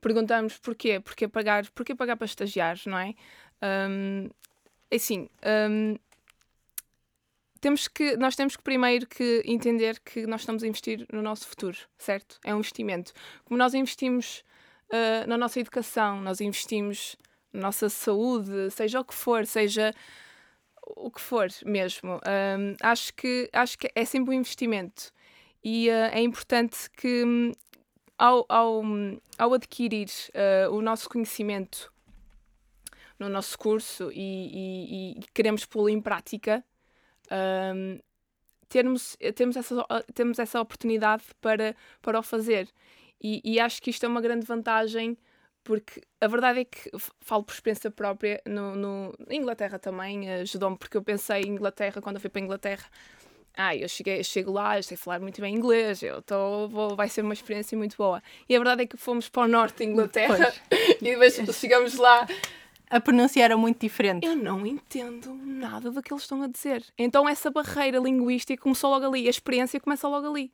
perguntamos 0.01 0.57
porquê, 0.57 0.99
porquê 0.99 1.27
pagar, 1.27 1.69
porquê 1.71 1.95
pagar 1.95 2.17
para 2.17 2.25
estagiar, 2.25 2.77
não 2.85 2.97
é? 2.97 3.13
Um, 3.89 4.29
assim, 4.93 5.29
um, 5.69 5.95
temos 7.61 7.87
que, 7.87 8.15
nós 8.17 8.35
temos 8.35 8.55
que 8.55 8.63
primeiro 8.63 9.07
que 9.07 9.41
entender 9.45 9.99
que 10.01 10.27
nós 10.27 10.41
estamos 10.41 10.61
a 10.61 10.67
investir 10.67 11.05
no 11.11 11.21
nosso 11.21 11.47
futuro, 11.47 11.77
certo? 11.97 12.37
É 12.43 12.53
um 12.53 12.59
investimento. 12.59 13.13
Como 13.45 13.57
nós 13.57 13.73
investimos 13.73 14.43
uh, 14.91 15.27
na 15.27 15.37
nossa 15.37 15.59
educação, 15.59 16.21
nós 16.21 16.41
investimos 16.41 17.15
na 17.51 17.61
nossa 17.61 17.89
saúde, 17.89 18.69
seja 18.71 18.99
o 18.99 19.05
que 19.05 19.13
for, 19.13 19.45
seja 19.45 19.93
o 20.85 21.09
que 21.09 21.21
for 21.21 21.47
mesmo. 21.65 22.15
Um, 22.15 22.75
acho, 22.81 23.13
que, 23.13 23.49
acho 23.53 23.77
que 23.77 23.89
é 23.95 24.05
sempre 24.05 24.35
um 24.35 24.39
investimento 24.39 25.11
e 25.63 25.89
uh, 25.89 26.11
é 26.11 26.21
importante 26.21 26.89
que 26.91 27.23
ao, 28.17 28.45
ao, 28.47 28.83
ao 29.37 29.53
adquirir 29.53 30.09
uh, 30.33 30.71
o 30.73 30.81
nosso 30.81 31.09
conhecimento 31.09 31.91
no 33.17 33.29
nosso 33.29 33.57
curso 33.57 34.11
e, 34.11 34.17
e, 34.17 35.11
e 35.19 35.21
queremos 35.33 35.65
pô-lo 35.65 35.89
em 35.89 36.01
prática, 36.01 36.63
um, 37.31 37.99
termos, 38.67 39.17
temos, 39.35 39.55
essa, 39.55 39.85
temos 40.13 40.37
essa 40.37 40.59
oportunidade 40.59 41.23
para, 41.41 41.75
para 42.01 42.19
o 42.19 42.23
fazer. 42.23 42.67
E, 43.21 43.41
e 43.43 43.59
acho 43.59 43.81
que 43.81 43.89
isto 43.89 44.05
é 44.05 44.09
uma 44.09 44.21
grande 44.21 44.45
vantagem 44.45 45.17
porque 45.63 45.99
a 46.21 46.27
verdade 46.27 46.59
é 46.59 46.65
que 46.65 46.91
falo 47.19 47.43
por 47.43 47.53
experiência 47.53 47.89
própria 47.89 48.39
no, 48.45 48.75
no 48.75 49.15
Inglaterra 49.31 49.79
também 49.79 50.29
ajudou-me 50.33 50.77
porque 50.77 50.95
eu 50.95 51.01
pensei 51.01 51.41
em 51.41 51.49
Inglaterra 51.49 52.01
quando 52.01 52.17
eu 52.17 52.21
fui 52.21 52.29
para 52.29 52.39
a 52.39 52.45
Inglaterra 52.45 52.85
ah, 53.57 53.75
eu 53.75 53.87
cheguei, 53.87 54.23
chego 54.23 54.51
lá, 54.51 54.77
eu 54.77 54.83
sei 54.83 54.97
falar 54.97 55.19
muito 55.19 55.39
bem 55.39 55.55
inglês, 55.55 56.03
eu 56.03 56.21
tô, 56.21 56.67
vou, 56.67 56.95
vai 56.95 57.07
ser 57.07 57.21
uma 57.21 57.33
experiência 57.33 57.77
muito 57.77 57.95
boa. 57.95 58.21
E 58.49 58.55
a 58.55 58.59
verdade 58.59 58.83
é 58.83 58.85
que 58.85 58.97
fomos 58.97 59.29
para 59.29 59.43
o 59.43 59.47
norte 59.47 59.77
da 59.77 59.85
Inglaterra 59.85 60.53
e 61.01 61.03
depois 61.03 61.39
chegamos 61.57 61.95
lá. 61.95 62.27
A 62.89 62.99
pronúncia 62.99 63.41
era 63.41 63.55
muito 63.55 63.79
diferente. 63.79 64.27
Eu 64.27 64.35
não 64.35 64.67
entendo 64.67 65.33
nada 65.33 65.89
do 65.89 66.03
que 66.03 66.13
eles 66.13 66.23
estão 66.23 66.41
a 66.41 66.47
dizer. 66.47 66.83
Então 66.97 67.27
essa 67.27 67.49
barreira 67.49 67.97
linguística 67.97 68.61
começou 68.61 68.89
logo 68.89 69.05
ali, 69.05 69.25
a 69.25 69.29
experiência 69.29 69.79
começa 69.79 70.05
logo 70.07 70.27
ali 70.27 70.51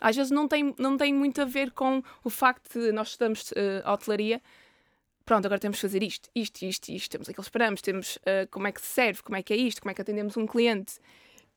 às 0.00 0.16
vezes 0.16 0.30
não 0.30 0.46
tem, 0.46 0.74
não 0.78 0.96
tem 0.96 1.12
muito 1.12 1.40
a 1.40 1.44
ver 1.44 1.70
com 1.70 2.02
o 2.22 2.30
facto 2.30 2.78
de 2.78 2.92
nós 2.92 3.08
estudamos 3.08 3.50
uh, 3.52 3.90
hotelaria. 3.90 4.42
Pronto, 5.24 5.46
agora 5.46 5.58
temos 5.58 5.78
que 5.78 5.82
fazer 5.82 6.02
isto, 6.02 6.30
isto, 6.34 6.62
isto, 6.62 6.88
isto. 6.90 7.10
Temos 7.10 7.28
aqueles 7.28 7.48
parâmetros, 7.48 7.82
temos 7.82 8.16
uh, 8.16 8.48
como 8.50 8.66
é 8.66 8.72
que 8.72 8.80
se 8.80 8.88
serve, 8.88 9.22
como 9.22 9.36
é 9.36 9.42
que 9.42 9.52
é 9.52 9.56
isto, 9.56 9.80
como 9.80 9.90
é 9.90 9.94
que 9.94 10.02
atendemos 10.02 10.36
um 10.36 10.46
cliente. 10.46 10.98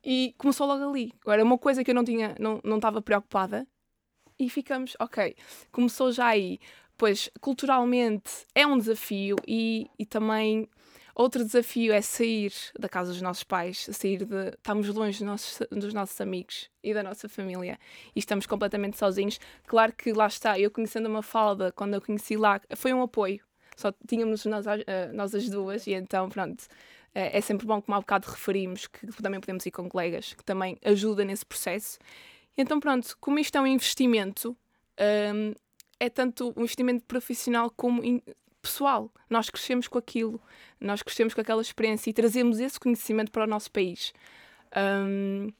E 0.03 0.33
começou 0.37 0.65
logo 0.65 0.89
ali. 0.89 1.13
Agora, 1.21 1.43
uma 1.43 1.57
coisa 1.57 1.83
que 1.83 1.91
eu 1.91 1.95
não 1.95 2.03
tinha, 2.03 2.35
não, 2.39 2.61
não 2.63 2.77
estava 2.77 3.01
preocupada 3.01 3.67
e 4.39 4.49
ficamos, 4.49 4.95
ok, 4.99 5.35
começou 5.71 6.11
já 6.11 6.27
aí. 6.27 6.59
Pois, 6.97 7.29
culturalmente 7.39 8.31
é 8.55 8.65
um 8.65 8.77
desafio 8.77 9.35
e, 9.47 9.89
e 9.97 10.05
também 10.05 10.67
Outro 11.19 11.43
desafio 11.43 11.91
é 11.91 11.99
sair 11.99 12.53
da 12.79 12.87
casa 12.87 13.11
dos 13.11 13.21
nossos 13.21 13.43
pais, 13.43 13.89
sair 13.91 14.23
de. 14.23 14.51
Estamos 14.51 14.87
longe 14.87 15.17
dos 15.17 15.27
nossos, 15.27 15.67
dos 15.69 15.93
nossos 15.93 16.21
amigos 16.21 16.69
e 16.81 16.93
da 16.93 17.03
nossa 17.03 17.27
família 17.27 17.77
e 18.15 18.19
estamos 18.19 18.45
completamente 18.45 18.97
sozinhos. 18.97 19.37
Claro 19.67 19.91
que 19.91 20.13
lá 20.13 20.27
está, 20.27 20.57
eu 20.57 20.71
conhecendo 20.71 21.09
uma 21.09 21.21
falda, 21.21 21.73
quando 21.73 21.93
eu 21.93 22.01
conheci 22.01 22.37
lá, 22.37 22.61
foi 22.73 22.93
um 22.93 23.01
apoio. 23.01 23.41
Só 23.75 23.93
tínhamos 24.07 24.45
nós, 24.45 24.65
uh, 24.65 24.69
nós 25.13 25.35
as 25.35 25.49
duas 25.49 25.87
e 25.87 25.93
então, 25.93 26.29
pronto. 26.29 26.63
É, 27.13 27.37
é 27.37 27.41
sempre 27.41 27.67
bom, 27.67 27.81
como 27.81 27.97
há 27.97 27.99
bocado 27.99 28.29
referimos, 28.29 28.87
que 28.87 29.05
também 29.21 29.41
podemos 29.41 29.65
ir 29.65 29.71
com 29.71 29.89
colegas, 29.89 30.31
que 30.33 30.43
também 30.45 30.77
ajuda 30.85 31.25
nesse 31.25 31.45
processo. 31.45 31.99
Então, 32.57 32.79
pronto, 32.79 33.17
como 33.19 33.39
isto 33.39 33.57
é 33.57 33.61
um 33.61 33.67
investimento, 33.67 34.55
um, 35.35 35.53
é 35.99 36.09
tanto 36.09 36.53
um 36.55 36.61
investimento 36.61 37.03
profissional 37.03 37.69
como 37.75 38.01
in, 38.05 38.21
pessoal. 38.61 39.11
Nós 39.29 39.49
crescemos 39.49 39.87
com 39.87 39.97
aquilo, 39.97 40.41
nós 40.79 41.01
crescemos 41.01 41.33
com 41.33 41.41
aquela 41.41 41.61
experiência 41.61 42.09
e 42.09 42.13
trazemos 42.13 42.59
esse 42.59 42.79
conhecimento 42.79 43.31
para 43.31 43.43
o 43.43 43.47
nosso 43.47 43.71
país. 43.71 44.13
Um, 44.75 45.51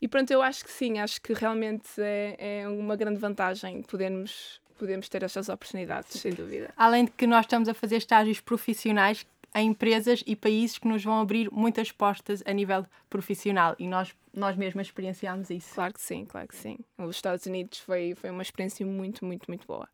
e 0.00 0.06
pronto, 0.06 0.30
eu 0.30 0.40
acho 0.42 0.64
que 0.64 0.70
sim, 0.70 0.98
acho 0.98 1.20
que 1.20 1.32
realmente 1.32 1.88
é, 1.98 2.62
é 2.62 2.68
uma 2.68 2.96
grande 2.96 3.18
vantagem 3.18 3.82
podermos, 3.82 4.60
podermos 4.78 5.08
ter 5.08 5.22
estas 5.22 5.48
oportunidades, 5.48 6.20
sem 6.20 6.32
dúvida. 6.32 6.72
Além 6.76 7.04
de 7.04 7.10
que 7.10 7.26
nós 7.26 7.44
estamos 7.44 7.68
a 7.68 7.74
fazer 7.74 7.96
estágios 7.96 8.40
profissionais 8.40 9.26
em 9.54 9.70
empresas 9.70 10.22
e 10.26 10.36
países 10.36 10.78
que 10.78 10.86
nos 10.86 11.02
vão 11.02 11.20
abrir 11.20 11.50
muitas 11.50 11.90
portas 11.90 12.42
a 12.46 12.52
nível 12.52 12.86
profissional 13.10 13.74
e 13.78 13.88
nós, 13.88 14.14
nós 14.32 14.56
mesmos 14.56 14.86
experienciamos 14.86 15.50
isso. 15.50 15.74
Claro 15.74 15.94
que 15.94 16.00
sim, 16.00 16.24
claro 16.26 16.46
que 16.46 16.56
sim. 16.56 16.78
Os 16.96 17.16
Estados 17.16 17.46
Unidos 17.46 17.80
foi, 17.80 18.14
foi 18.14 18.30
uma 18.30 18.42
experiência 18.42 18.86
muito, 18.86 19.24
muito, 19.24 19.46
muito 19.48 19.66
boa 19.66 19.88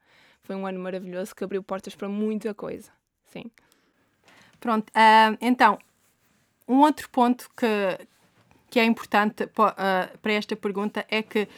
foi 0.44 0.54
um 0.54 0.66
ano 0.66 0.78
maravilhoso 0.78 1.34
que 1.34 1.42
abriu 1.42 1.62
portas 1.62 1.94
para 1.94 2.08
muita 2.08 2.54
coisa. 2.54 2.90
Sim. 3.24 3.50
Pronto, 4.60 4.88
uh, 4.90 5.36
então, 5.40 5.78
um 6.68 6.80
outro 6.80 7.08
ponto 7.10 7.50
que, 7.56 8.06
que 8.70 8.78
é 8.78 8.84
importante 8.84 9.44
uh, 9.44 10.18
para 10.18 10.32
esta 10.32 10.54
pergunta 10.54 11.04
é 11.08 11.22
que 11.22 11.48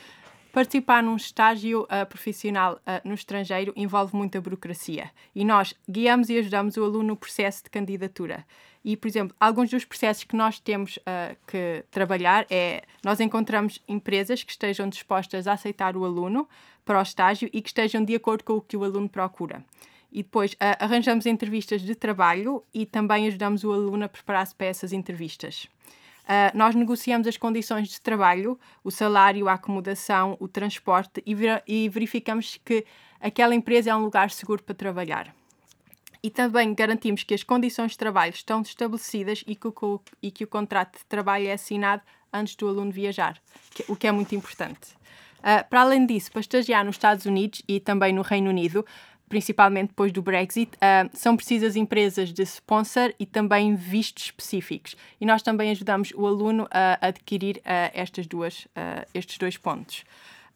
participar 0.57 1.03
num 1.03 1.17
estágio 1.17 1.83
uh, 1.83 2.07
profissional 2.09 2.81
no 3.05 3.13
estrangeiro 3.13 3.75
envolve 3.77 4.17
muita 4.17 4.41
burocracia 4.41 5.11
e 5.35 5.45
nós 5.45 5.75
guiamos 5.87 6.31
e 6.31 6.39
ajudamos 6.39 6.79
o 6.79 6.85
aluno 6.85 7.09
no 7.09 7.17
processo 7.17 7.65
de 7.65 7.69
candidatura. 7.69 8.43
E, 8.83 8.97
por 8.97 9.07
exemplo, 9.07 9.37
alguns 9.39 9.69
dos 9.69 9.85
processos 9.85 10.25
que 10.25 10.35
nós 10.35 10.59
temos 10.59 10.99
que 11.47 11.85
trabalhar 11.91 12.47
é 12.49 12.85
nós 13.05 13.21
encontramos 13.21 13.83
empresas 13.87 14.43
que 14.43 14.51
estejam 14.51 14.89
dispostas 14.89 15.47
a 15.47 15.53
aceitar 15.53 15.95
o 15.95 16.07
aluno 16.07 16.49
para 16.87 17.01
o 17.01 17.03
estágio 17.03 17.51
e 17.53 17.61
que 17.61 17.69
estejam 17.69 18.03
de 18.03 18.15
acordo 18.15 18.43
com 18.43 18.55
o 18.55 18.61
que 18.63 18.79
o 18.79 18.85
aluno 18.85 19.11
procura. 19.11 19.63
E 20.11 20.23
depois 20.23 20.53
uh, 20.53 20.57
arranjamos 20.79 21.27
entrevistas 21.27 21.83
de 21.83 21.95
trabalho 21.95 22.65
e 22.73 22.87
também 22.87 23.27
ajudamos 23.27 23.63
o 23.63 23.73
aluno 23.73 24.07
a 24.07 24.09
preparar-se 24.09 24.55
para 24.55 24.69
essas 24.69 24.95
entrevistas. 24.95 25.69
Uh, 26.27 26.57
nós 26.59 26.75
negociamos 26.75 27.29
as 27.29 27.37
condições 27.37 27.89
de 27.89 28.01
trabalho, 28.01 28.59
o 28.83 28.91
salário, 28.91 29.49
a 29.49 29.53
acomodação, 29.53 30.37
o 30.41 30.49
transporte 30.49 31.23
e, 31.25 31.35
ver 31.37 31.63
e 31.67 31.89
verificamos 31.89 32.59
que 32.65 32.85
aquela 33.21 33.55
empresa 33.55 33.91
é 33.91 33.95
um 33.95 34.03
lugar 34.03 34.31
seguro 34.31 34.61
para 34.61 34.75
trabalhar. 34.75 35.33
E 36.21 36.29
também 36.29 36.75
garantimos 36.75 37.23
que 37.23 37.33
as 37.33 37.45
condições 37.45 37.93
de 37.93 37.99
trabalho 37.99 38.33
estão 38.33 38.61
estabelecidas 38.61 39.45
e 39.47 39.55
que 39.55 39.69
o, 39.69 40.01
e 40.21 40.33
que 40.33 40.43
o 40.43 40.49
contrato 40.49 40.99
de 40.99 41.05
trabalho 41.05 41.47
é 41.47 41.53
assinado 41.53 42.03
antes 42.33 42.57
do 42.57 42.69
aluno 42.69 42.91
viajar, 42.91 43.41
que, 43.71 43.85
o 43.87 43.95
que 43.95 44.09
é 44.09 44.11
muito 44.11 44.35
importante. 44.35 44.97
Uh, 45.39 45.63
para 45.71 45.83
além 45.83 46.05
disso, 46.07 46.33
para 46.33 46.41
estagiar 46.41 46.85
nos 46.85 46.97
Estados 46.97 47.25
Unidos 47.25 47.63
e 47.69 47.79
também 47.79 48.13
no 48.13 48.23
Reino 48.23 48.51
Unido, 48.51 48.85
principalmente 49.29 49.89
depois 49.89 50.13
do 50.13 50.23
Brexit, 50.23 50.71
uh, 50.77 51.11
são 51.13 51.37
precisas 51.37 51.77
empresas 51.77 52.33
de 52.33 52.43
sponsor 52.43 53.13
e 53.19 53.27
também 53.27 53.75
vistos 53.75 54.25
específicos. 54.27 54.97
E 55.21 55.27
nós 55.27 55.43
também 55.43 55.71
ajudamos 55.71 56.13
o 56.15 56.27
aluno 56.27 56.69
a 56.71 57.07
adquirir 57.07 57.57
uh, 57.59 57.91
estas 57.93 58.27
duas, 58.27 58.65
uh, 58.67 59.07
estes 59.13 59.39
dois 59.39 59.57
pontos. 59.57 60.05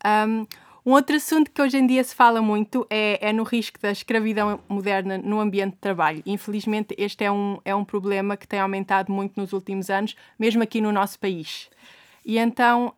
Um, 0.04 0.46
Um 0.86 0.92
outro 0.92 1.14
assunto 1.14 1.50
que 1.50 1.60
hoje 1.60 1.76
em 1.76 1.86
dia 1.86 2.02
se 2.02 2.14
fala 2.14 2.40
muito 2.40 2.86
é, 2.88 3.28
é, 3.28 3.32
no 3.34 3.42
risco 3.42 3.78
da 3.82 3.90
escravidão 3.90 4.58
moderna 4.66 5.18
no 5.18 5.38
ambiente 5.38 5.74
de 5.74 5.78
trabalho. 5.78 6.22
Infelizmente, 6.24 6.94
este 6.96 7.22
é 7.22 7.30
um, 7.30 7.58
é 7.66 7.74
um 7.74 7.84
problema 7.84 8.34
que 8.34 8.48
tem 8.48 8.58
aumentado 8.58 9.12
muito 9.12 9.38
nos 9.38 9.52
últimos 9.52 9.90
anos, 9.90 10.16
mesmo 10.38 10.62
aqui 10.62 10.80
no 10.80 10.90
nosso 10.90 11.18
país. 11.18 11.68
E 12.24 12.38
então 12.38 12.94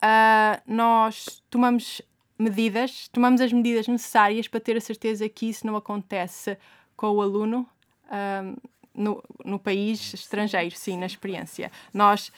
nós 0.64 1.42
tomamos 1.50 2.00
medidas, 2.42 3.08
tomamos 3.08 3.40
as 3.40 3.52
medidas 3.52 3.86
necessárias 3.88 4.48
para 4.48 4.60
ter 4.60 4.76
a 4.76 4.80
certeza 4.80 5.28
que 5.28 5.48
isso 5.48 5.66
não 5.66 5.76
acontece 5.76 6.58
com 6.96 7.10
o 7.10 7.22
aluno 7.22 7.68
uh, 8.06 8.60
no, 8.94 9.22
no 9.44 9.58
país 9.58 10.12
estrangeiro, 10.14 10.74
sim, 10.74 10.98
na 10.98 11.06
experiência. 11.06 11.70
Nós 11.94 12.32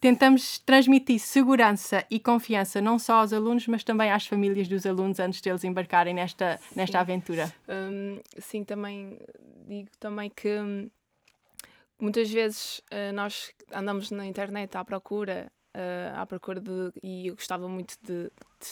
tentamos 0.00 0.58
transmitir 0.58 1.18
segurança 1.18 2.04
e 2.10 2.20
confiança 2.20 2.80
não 2.80 2.98
só 2.98 3.20
aos 3.20 3.32
alunos, 3.32 3.66
mas 3.66 3.82
também 3.82 4.10
às 4.10 4.26
famílias 4.26 4.68
dos 4.68 4.84
alunos 4.84 5.18
antes 5.18 5.40
deles 5.40 5.64
embarcarem 5.64 6.12
nesta, 6.12 6.60
nesta 6.76 7.00
aventura. 7.00 7.50
Um, 7.68 8.20
sim, 8.38 8.64
também 8.64 9.18
digo 9.66 9.88
também 9.98 10.30
que 10.30 10.60
hum, 10.60 10.90
muitas 11.98 12.30
vezes 12.30 12.80
uh, 12.92 13.14
nós 13.14 13.50
andamos 13.72 14.10
na 14.10 14.26
internet 14.26 14.76
à 14.76 14.84
procura 14.84 15.50
uh, 15.74 16.18
à 16.18 16.26
procura 16.26 16.60
de 16.60 16.92
e 17.02 17.28
eu 17.28 17.34
gostava 17.34 17.68
muito 17.68 17.96
de, 18.02 18.30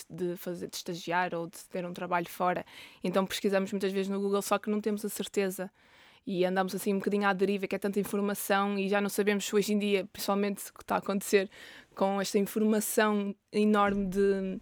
de, 0.08 0.28
de, 0.28 0.36
fazer 0.36 0.68
de 0.68 0.76
estagiar 0.76 1.34
ou 1.34 1.46
de 1.46 1.58
ter 1.66 1.84
um 1.84 1.92
trabalho 1.92 2.28
fora. 2.28 2.64
Então 3.02 3.26
pesquisamos 3.26 3.72
muitas 3.72 3.92
vezes 3.92 4.08
no 4.08 4.20
Google 4.20 4.42
só 4.42 4.58
que 4.58 4.70
não 4.70 4.80
temos 4.80 5.04
a 5.04 5.08
certeza. 5.08 5.70
E 6.24 6.44
andamos 6.44 6.72
assim 6.72 6.94
um 6.94 6.98
bocadinho 6.98 7.26
à 7.26 7.32
deriva, 7.32 7.66
que 7.66 7.74
é 7.74 7.78
tanta 7.78 7.98
informação 7.98 8.78
e 8.78 8.88
já 8.88 9.00
não 9.00 9.08
sabemos 9.08 9.52
hoje 9.52 9.72
em 9.72 9.78
dia, 9.78 10.06
principalmente 10.12 10.70
o 10.70 10.74
que 10.74 10.84
está 10.84 10.94
a 10.94 10.98
acontecer 10.98 11.50
com 11.96 12.20
esta 12.20 12.38
informação 12.38 13.34
enorme 13.52 14.06
de, 14.06 14.60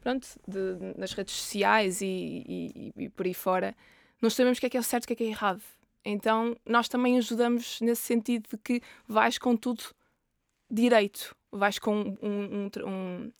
pronto, 0.00 0.26
de, 0.48 0.98
nas 0.98 1.12
redes 1.12 1.34
sociais 1.34 2.00
e, 2.00 2.06
e, 2.06 2.92
e, 2.96 3.08
por 3.10 3.26
aí 3.26 3.34
fora, 3.34 3.76
não 4.22 4.30
sabemos 4.30 4.56
o 4.56 4.60
que 4.60 4.66
é 4.66 4.70
que 4.70 4.78
é 4.78 4.82
certo 4.82 5.04
e 5.04 5.06
o 5.06 5.08
que 5.08 5.12
é 5.12 5.16
que 5.16 5.24
é 5.24 5.28
errado. 5.28 5.62
Então 6.02 6.56
nós 6.64 6.88
também 6.88 7.18
ajudamos 7.18 7.80
nesse 7.82 8.02
sentido 8.02 8.48
de 8.50 8.56
que 8.56 8.80
vais 9.06 9.36
com 9.36 9.54
tudo 9.54 9.84
direito, 10.70 11.36
vais 11.52 11.78
com 11.78 11.94
um, 11.94 12.16
um, 12.22 12.70
um 12.86 13.32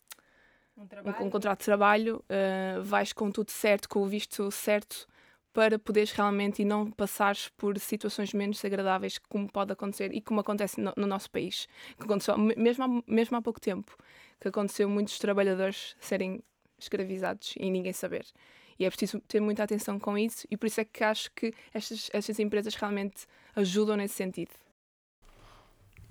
um, 0.75 0.83
um, 0.83 1.25
um, 1.25 1.29
contrato 1.29 1.59
de 1.59 1.65
trabalho, 1.65 2.23
uh, 2.29 2.81
vais 2.83 3.13
com 3.13 3.29
tudo 3.31 3.51
certo, 3.51 3.87
com 3.89 4.01
o 4.01 4.07
visto 4.07 4.49
certo, 4.51 5.07
para 5.53 5.77
poderes 5.77 6.11
realmente 6.11 6.63
e 6.63 6.65
não 6.65 6.89
passares 6.89 7.49
por 7.49 7.77
situações 7.79 8.33
menos 8.33 8.57
desagradáveis 8.57 9.19
como 9.19 9.47
pode 9.49 9.71
acontecer 9.71 10.11
e 10.13 10.19
como 10.19 10.39
acontece 10.39 10.81
no, 10.81 10.91
no 10.97 11.05
nosso 11.05 11.29
país. 11.29 11.67
Que 11.95 12.03
aconteceu 12.03 12.37
mesmo 12.37 12.83
há, 12.83 13.03
mesmo 13.05 13.37
há 13.37 13.41
pouco 13.41 13.61
tempo, 13.61 13.95
que 14.41 14.47
aconteceu 14.47 14.89
muitos 14.89 15.19
trabalhadores 15.19 15.95
serem 15.99 16.43
escravizados 16.77 17.53
e 17.57 17.69
ninguém 17.69 17.93
saber. 17.93 18.25
E 18.79 18.85
é 18.85 18.89
preciso 18.89 19.19
ter 19.21 19.39
muita 19.39 19.63
atenção 19.63 19.99
com 19.99 20.17
isso 20.17 20.47
e 20.49 20.57
por 20.57 20.65
isso 20.65 20.81
é 20.81 20.85
que 20.85 21.03
acho 21.03 21.31
que 21.31 21.53
estas, 21.71 22.09
estas 22.11 22.39
empresas 22.39 22.73
realmente 22.73 23.27
ajudam 23.55 23.95
nesse 23.95 24.15
sentido. 24.15 24.51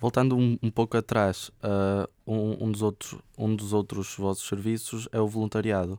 Voltando 0.03 0.37
um, 0.37 0.59
um 0.61 0.69
pouco 0.69 0.97
atrás, 0.97 1.53
uh, 1.63 2.11
um, 2.27 2.65
um, 2.65 2.73
dos 2.73 2.83
outros, 2.83 3.21
um 3.39 3.55
dos 3.55 3.73
outros 3.73 4.17
vossos 4.17 4.49
serviços 4.49 5.09
é 5.13 5.21
o 5.21 5.29
voluntariado. 5.29 5.97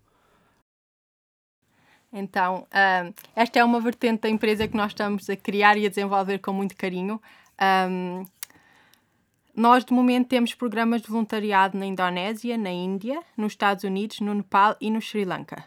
Então, 2.12 2.68
uh, 2.68 3.14
esta 3.34 3.60
é 3.60 3.64
uma 3.64 3.80
vertente 3.80 4.24
da 4.24 4.30
empresa 4.30 4.68
que 4.68 4.76
nós 4.76 4.92
estamos 4.92 5.30
a 5.30 5.38
criar 5.38 5.78
e 5.78 5.86
a 5.86 5.90
desenvolver 5.90 6.40
com 6.40 6.52
muito 6.52 6.76
carinho. 6.76 7.22
Um, 7.90 8.26
nós, 9.56 9.86
de 9.86 9.94
momento, 9.94 10.28
temos 10.28 10.54
programas 10.54 11.02
de 11.02 11.08
voluntariado 11.08 11.78
na 11.78 11.86
Indonésia, 11.86 12.58
na 12.58 12.72
Índia, 12.72 13.24
nos 13.38 13.54
Estados 13.54 13.86
Unidos, 13.86 14.20
no 14.20 14.34
Nepal 14.34 14.76
e 14.82 14.92
no 14.92 15.02
Sri 15.02 15.24
Lanka. 15.24 15.64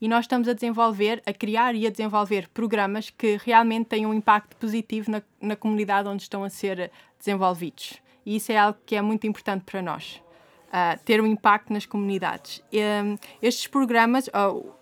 E 0.00 0.08
nós 0.08 0.24
estamos 0.24 0.48
a 0.48 0.52
desenvolver, 0.52 1.22
a 1.24 1.32
criar 1.32 1.74
e 1.76 1.86
a 1.86 1.90
desenvolver 1.90 2.48
programas 2.48 3.10
que 3.10 3.38
realmente 3.42 3.86
tenham 3.86 4.10
um 4.10 4.14
impacto 4.14 4.56
positivo 4.56 5.10
na, 5.10 5.22
na 5.40 5.54
comunidade 5.54 6.08
onde 6.08 6.22
estão 6.22 6.42
a 6.42 6.50
ser 6.50 6.90
desenvolvidos. 7.18 7.94
E 8.24 8.36
isso 8.36 8.52
é 8.52 8.56
algo 8.56 8.78
que 8.84 8.96
é 8.96 9.02
muito 9.02 9.26
importante 9.26 9.64
para 9.64 9.80
nós. 9.80 10.22
Uh, 10.66 10.98
ter 11.04 11.20
um 11.20 11.26
impacto 11.26 11.72
nas 11.72 11.86
comunidades. 11.86 12.62
Um, 12.72 13.16
estes 13.40 13.66
programas, 13.66 14.28
oh, 14.34 14.74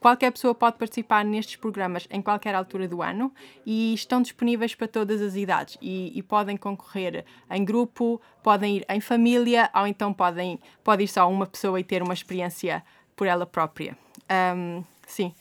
Qualquer 0.00 0.30
pessoa 0.30 0.54
pode 0.54 0.76
participar 0.76 1.24
nestes 1.24 1.56
programas 1.56 2.06
em 2.10 2.22
qualquer 2.22 2.54
altura 2.54 2.86
do 2.86 3.02
ano 3.02 3.32
e 3.66 3.92
estão 3.94 4.22
disponíveis 4.22 4.74
para 4.74 4.86
todas 4.86 5.20
as 5.20 5.34
idades 5.34 5.76
e, 5.82 6.16
e 6.16 6.22
podem 6.22 6.56
concorrer 6.56 7.24
em 7.50 7.64
grupo, 7.64 8.20
podem 8.40 8.76
ir 8.76 8.86
em 8.88 9.00
família 9.00 9.68
ou 9.74 9.86
então 9.88 10.12
podem 10.12 10.60
pode 10.84 11.02
ir 11.02 11.08
só 11.08 11.28
uma 11.28 11.46
pessoa 11.46 11.80
e 11.80 11.84
ter 11.84 12.00
uma 12.00 12.14
experiência 12.14 12.84
por 13.16 13.26
ela 13.26 13.44
própria. 13.44 13.98
Um, 14.30 14.84
sim. 15.04 15.34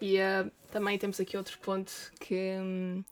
E 0.00 0.18
uh, 0.18 0.50
também 0.70 0.96
temos 0.98 1.18
aqui 1.18 1.36
outro 1.36 1.58
ponto 1.58 1.92
que 2.20 2.56
um, 2.60 3.02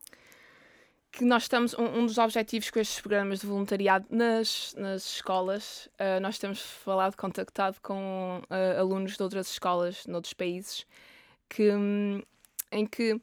que 1.16 1.24
nós 1.24 1.44
estamos, 1.44 1.74
um, 1.74 1.85
um, 1.85 2.07
dos 2.07 2.18
objetivos 2.18 2.70
com 2.70 2.81
estes 2.81 3.00
programas 3.00 3.40
de 3.40 3.46
voluntariado 3.46 4.05
nas, 4.11 4.74
nas 4.77 5.07
escolas, 5.14 5.88
uh, 5.94 6.20
nós 6.20 6.38
temos 6.38 6.61
falado, 6.61 7.16
contactado 7.16 7.77
com 7.81 8.42
uh, 8.50 8.81
alunos 8.81 9.16
de 9.16 9.22
outras 9.22 9.48
escolas, 9.48 10.07
noutros 10.07 10.35
países, 10.35 10.85
que, 11.48 11.70
um, 11.70 12.20
em 12.72 12.85
que 12.85 13.20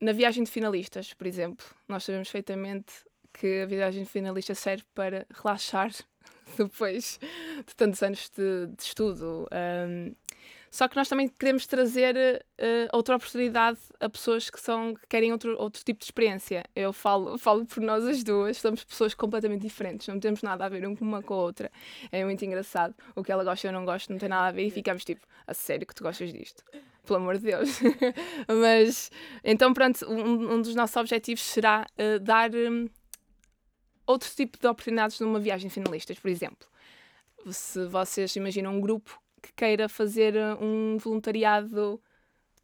na 0.00 0.12
viagem 0.12 0.44
de 0.44 0.50
finalistas, 0.50 1.12
por 1.12 1.26
exemplo, 1.26 1.66
nós 1.88 2.04
sabemos 2.04 2.28
perfeitamente 2.28 2.92
que 3.32 3.62
a 3.62 3.66
viagem 3.66 4.04
de 4.04 4.08
finalistas 4.08 4.58
serve 4.58 4.84
para 4.94 5.26
relaxar 5.34 5.90
depois 6.56 7.18
de 7.66 7.74
tantos 7.74 8.02
anos 8.04 8.30
de, 8.30 8.68
de 8.68 8.82
estudo. 8.82 9.48
Um, 9.52 10.14
só 10.70 10.86
que 10.86 10.94
nós 10.94 11.08
também 11.08 11.26
queremos 11.28 11.66
trazer 11.66 12.16
uh, 12.16 12.96
outra 12.96 13.16
oportunidade 13.16 13.78
a 13.98 14.08
pessoas 14.08 14.48
que, 14.48 14.60
são, 14.60 14.94
que 14.94 15.04
querem 15.08 15.32
outro, 15.32 15.56
outro 15.58 15.82
tipo 15.82 15.98
de 15.98 16.04
experiência. 16.04 16.64
Eu 16.76 16.92
falo, 16.92 17.36
falo 17.38 17.66
por 17.66 17.82
nós 17.82 18.04
as 18.04 18.22
duas, 18.22 18.56
somos 18.58 18.84
pessoas 18.84 19.12
completamente 19.12 19.62
diferentes, 19.62 20.06
não 20.06 20.20
temos 20.20 20.42
nada 20.42 20.64
a 20.64 20.68
ver 20.68 20.86
uma 20.86 21.22
com 21.22 21.34
a 21.34 21.38
outra. 21.38 21.72
É 22.12 22.24
muito 22.24 22.44
engraçado. 22.44 22.94
O 23.16 23.24
que 23.24 23.32
ela 23.32 23.42
gosta 23.42 23.66
eu 23.66 23.72
não 23.72 23.84
gosto 23.84 24.10
não 24.10 24.18
tem 24.18 24.28
nada 24.28 24.46
a 24.46 24.52
ver 24.52 24.64
e 24.64 24.70
ficamos 24.70 25.04
tipo, 25.04 25.26
a 25.44 25.52
sério 25.52 25.84
que 25.84 25.94
tu 25.94 26.04
gostas 26.04 26.32
disto? 26.32 26.62
Pelo 27.04 27.18
amor 27.18 27.38
de 27.38 27.46
Deus. 27.46 27.80
Mas, 28.46 29.10
então, 29.42 29.74
pronto, 29.74 30.06
um, 30.08 30.54
um, 30.54 30.62
dos 30.62 30.76
nossos 30.76 30.94
objetivos 30.96 31.42
será 31.42 31.84
uh, 31.98 32.20
dar 32.20 32.54
um, 32.54 32.88
outro 34.06 34.30
tipo 34.36 34.56
de 34.56 34.68
oportunidades 34.68 35.18
numa 35.18 35.40
viagem 35.40 35.68
finalistas, 35.68 36.16
por 36.16 36.28
exemplo. 36.28 36.68
Se 37.50 37.86
vocês 37.86 38.36
imaginam 38.36 38.76
um 38.76 38.80
grupo 38.80 39.20
que 39.40 39.52
queira 39.52 39.88
fazer 39.88 40.34
uh, 40.34 40.62
um 40.62 40.96
voluntariado 40.98 42.00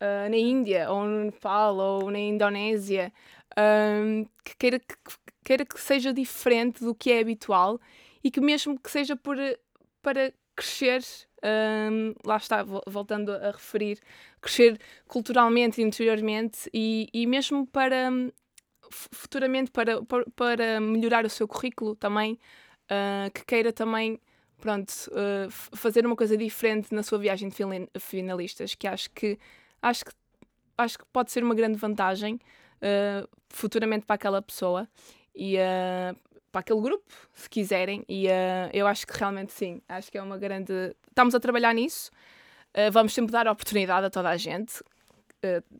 uh, 0.00 0.30
na 0.30 0.36
Índia, 0.36 0.90
ou 0.90 1.04
no 1.04 1.24
Nepal, 1.24 1.76
ou 1.76 2.10
na 2.10 2.18
Indonésia, 2.18 3.12
um, 3.58 4.24
que, 4.44 4.56
queira, 4.56 4.78
que 4.78 4.96
queira 5.44 5.64
que 5.64 5.80
seja 5.80 6.12
diferente 6.12 6.84
do 6.84 6.94
que 6.94 7.12
é 7.12 7.20
habitual 7.20 7.80
e 8.22 8.30
que 8.30 8.40
mesmo 8.40 8.78
que 8.78 8.90
seja 8.90 9.16
por, 9.16 9.36
para 10.02 10.32
crescer, 10.54 11.02
um, 11.44 12.14
lá 12.24 12.36
está, 12.36 12.64
voltando 12.86 13.32
a 13.32 13.50
referir, 13.50 14.00
crescer 14.40 14.78
culturalmente, 15.06 15.82
interiormente 15.82 16.68
e, 16.72 17.08
e 17.12 17.26
mesmo 17.26 17.66
para 17.66 18.10
futuramente 18.90 19.70
para, 19.70 20.00
para 20.34 20.80
melhorar 20.80 21.24
o 21.24 21.30
seu 21.30 21.46
currículo 21.48 21.96
também, 21.96 22.38
uh, 22.84 23.30
que 23.32 23.44
queira 23.44 23.72
também 23.72 24.20
pronto, 24.60 24.90
uh, 25.10 25.50
fazer 25.50 26.06
uma 26.06 26.16
coisa 26.16 26.36
diferente 26.36 26.94
na 26.94 27.02
sua 27.02 27.18
viagem 27.18 27.48
de 27.48 27.56
finalistas, 27.98 28.74
que 28.74 28.86
acho 28.86 29.10
que 29.10 29.38
acho 29.82 30.04
que, 30.04 30.12
acho 30.78 30.98
que 30.98 31.04
pode 31.12 31.30
ser 31.30 31.44
uma 31.44 31.54
grande 31.54 31.78
vantagem 31.78 32.34
uh, 32.76 33.28
futuramente 33.48 34.06
para 34.06 34.14
aquela 34.14 34.42
pessoa 34.42 34.88
e 35.34 35.56
uh, 35.56 36.16
para 36.50 36.60
aquele 36.60 36.80
grupo, 36.80 37.04
se 37.34 37.48
quiserem. 37.50 38.02
E 38.08 38.28
eu 38.72 38.86
acho 38.86 39.06
que 39.06 39.12
realmente 39.18 39.52
sim, 39.52 39.82
acho 39.86 40.10
que 40.10 40.16
é 40.16 40.22
uma 40.22 40.38
grande. 40.38 40.72
Estamos 41.06 41.34
a 41.34 41.40
trabalhar 41.40 41.74
nisso. 41.74 42.10
vamos 42.92 43.12
sempre 43.12 43.30
dar 43.30 43.46
oportunidade 43.46 44.06
a 44.06 44.10
toda 44.10 44.30
a 44.30 44.38
gente. 44.38 44.82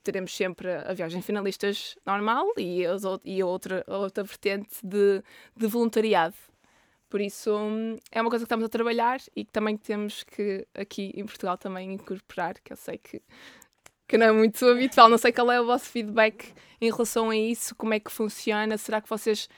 teremos 0.03 0.37
sempre 0.37 0.71
a 0.71 0.93
viagem 0.93 1.23
finalistas 1.23 1.97
normal 2.05 2.47
e, 2.59 2.83
e 3.25 3.41
a, 3.41 3.47
outra, 3.47 3.85
outra 3.87 4.23
vertente 4.23 4.77
de, 4.85 5.23
de 5.57 5.67
voluntariado. 5.67 6.37
Por 7.09 7.21
isso 7.21 7.51
é 8.11 8.21
uma 8.21 8.31
coisa 8.31 8.45
que 8.45 8.47
estamos 8.47 8.65
a 8.65 8.69
trabalhar 8.69 9.21
e 9.35 9.45
que 9.45 9.53
também 9.53 9.77
temos 9.77 10.25
que 10.25 10.67
aqui 10.75 11.13
em 11.15 11.25
Portugal 11.25 11.57
também 11.57 11.93
incorporar, 11.93 12.55
que 12.61 12.73
eu 12.73 12.77
sei 12.77 12.99
que, 12.99 13.23
que 14.09 14.19
não 14.19 14.27
é 14.27 14.33
muito 14.33 14.65
habitual. 14.67 15.09
Não 15.09 15.19
sei 15.19 15.33
qual 15.33 15.51
é 15.53 15.61
o 15.61 15.67
vosso 15.67 15.87
feedback 15.87 16.53
em 16.81 16.91
relação 16.91 17.31
a 17.31 17.37
isso, 17.37 17.75
como 17.77 17.95
é 17.95 18.01
que 18.01 18.11
funciona. 18.11 18.77
Será 18.77 19.01
que 19.01 19.09
vocês, 19.09 19.49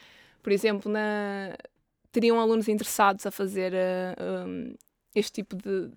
por 0.43 0.51
exemplo, 0.51 0.91
na... 0.91 1.55
teriam 2.11 2.39
alunos 2.39 2.67
interessados 2.67 3.25
a 3.25 3.31
fazer 3.31 3.73
uh, 3.73 4.47
um, 4.47 4.75
este 5.15 5.41
tipo 5.41 5.55
de, 5.55 5.91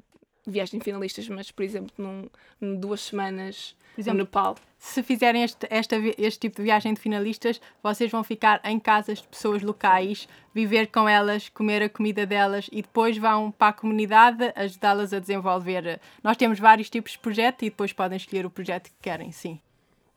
viagem 0.46 0.78
de 0.78 0.84
finalistas, 0.84 1.28
mas 1.28 1.50
por 1.50 1.62
exemplo, 1.62 1.92
num, 1.96 2.28
num 2.60 2.76
duas 2.76 3.00
semanas 3.00 3.76
Por 3.94 4.00
exemplo, 4.00 4.18
no 4.18 4.24
Nepal. 4.24 4.56
se 4.78 5.02
fizerem 5.02 5.42
este, 5.42 5.66
esta, 5.70 5.96
este 6.18 6.40
tipo 6.40 6.56
de 6.56 6.62
viagem 6.62 6.94
de 6.94 7.00
finalistas, 7.00 7.60
vocês 7.82 8.10
vão 8.10 8.24
ficar 8.24 8.60
em 8.64 8.78
casas 8.78 9.20
de 9.20 9.28
pessoas 9.28 9.62
locais, 9.62 10.28
viver 10.54 10.88
com 10.88 11.08
elas, 11.08 11.48
comer 11.48 11.82
a 11.82 11.88
comida 11.88 12.26
delas 12.26 12.68
e 12.72 12.82
depois 12.82 13.16
vão 13.16 13.50
para 13.50 13.68
a 13.68 13.72
comunidade 13.72 14.52
ajudá-las 14.56 15.12
a 15.12 15.18
desenvolver. 15.18 16.00
Nós 16.22 16.36
temos 16.36 16.58
vários 16.58 16.90
tipos 16.90 17.12
de 17.12 17.18
projeto 17.18 17.62
e 17.62 17.70
depois 17.70 17.92
podem 17.92 18.16
escolher 18.16 18.44
o 18.44 18.50
projeto 18.50 18.88
que 18.88 18.96
querem, 19.00 19.30
sim. 19.30 19.60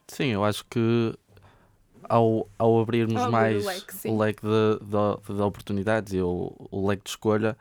Sim, 0.07 0.27
eu 0.27 0.43
acho 0.43 0.63
que 0.65 1.13
ao, 2.07 2.47
ao 2.57 2.79
abrirmos 2.79 3.15
abrir 3.17 3.29
o 3.29 3.31
mais 3.31 3.65
leque, 3.65 4.07
o 4.07 4.17
leque 4.17 4.41
de, 4.43 4.79
de, 4.85 5.33
de 5.35 5.41
oportunidades 5.41 6.13
e 6.13 6.21
o, 6.21 6.53
o 6.71 6.87
leque 6.87 7.03
de 7.03 7.09
escolha, 7.09 7.57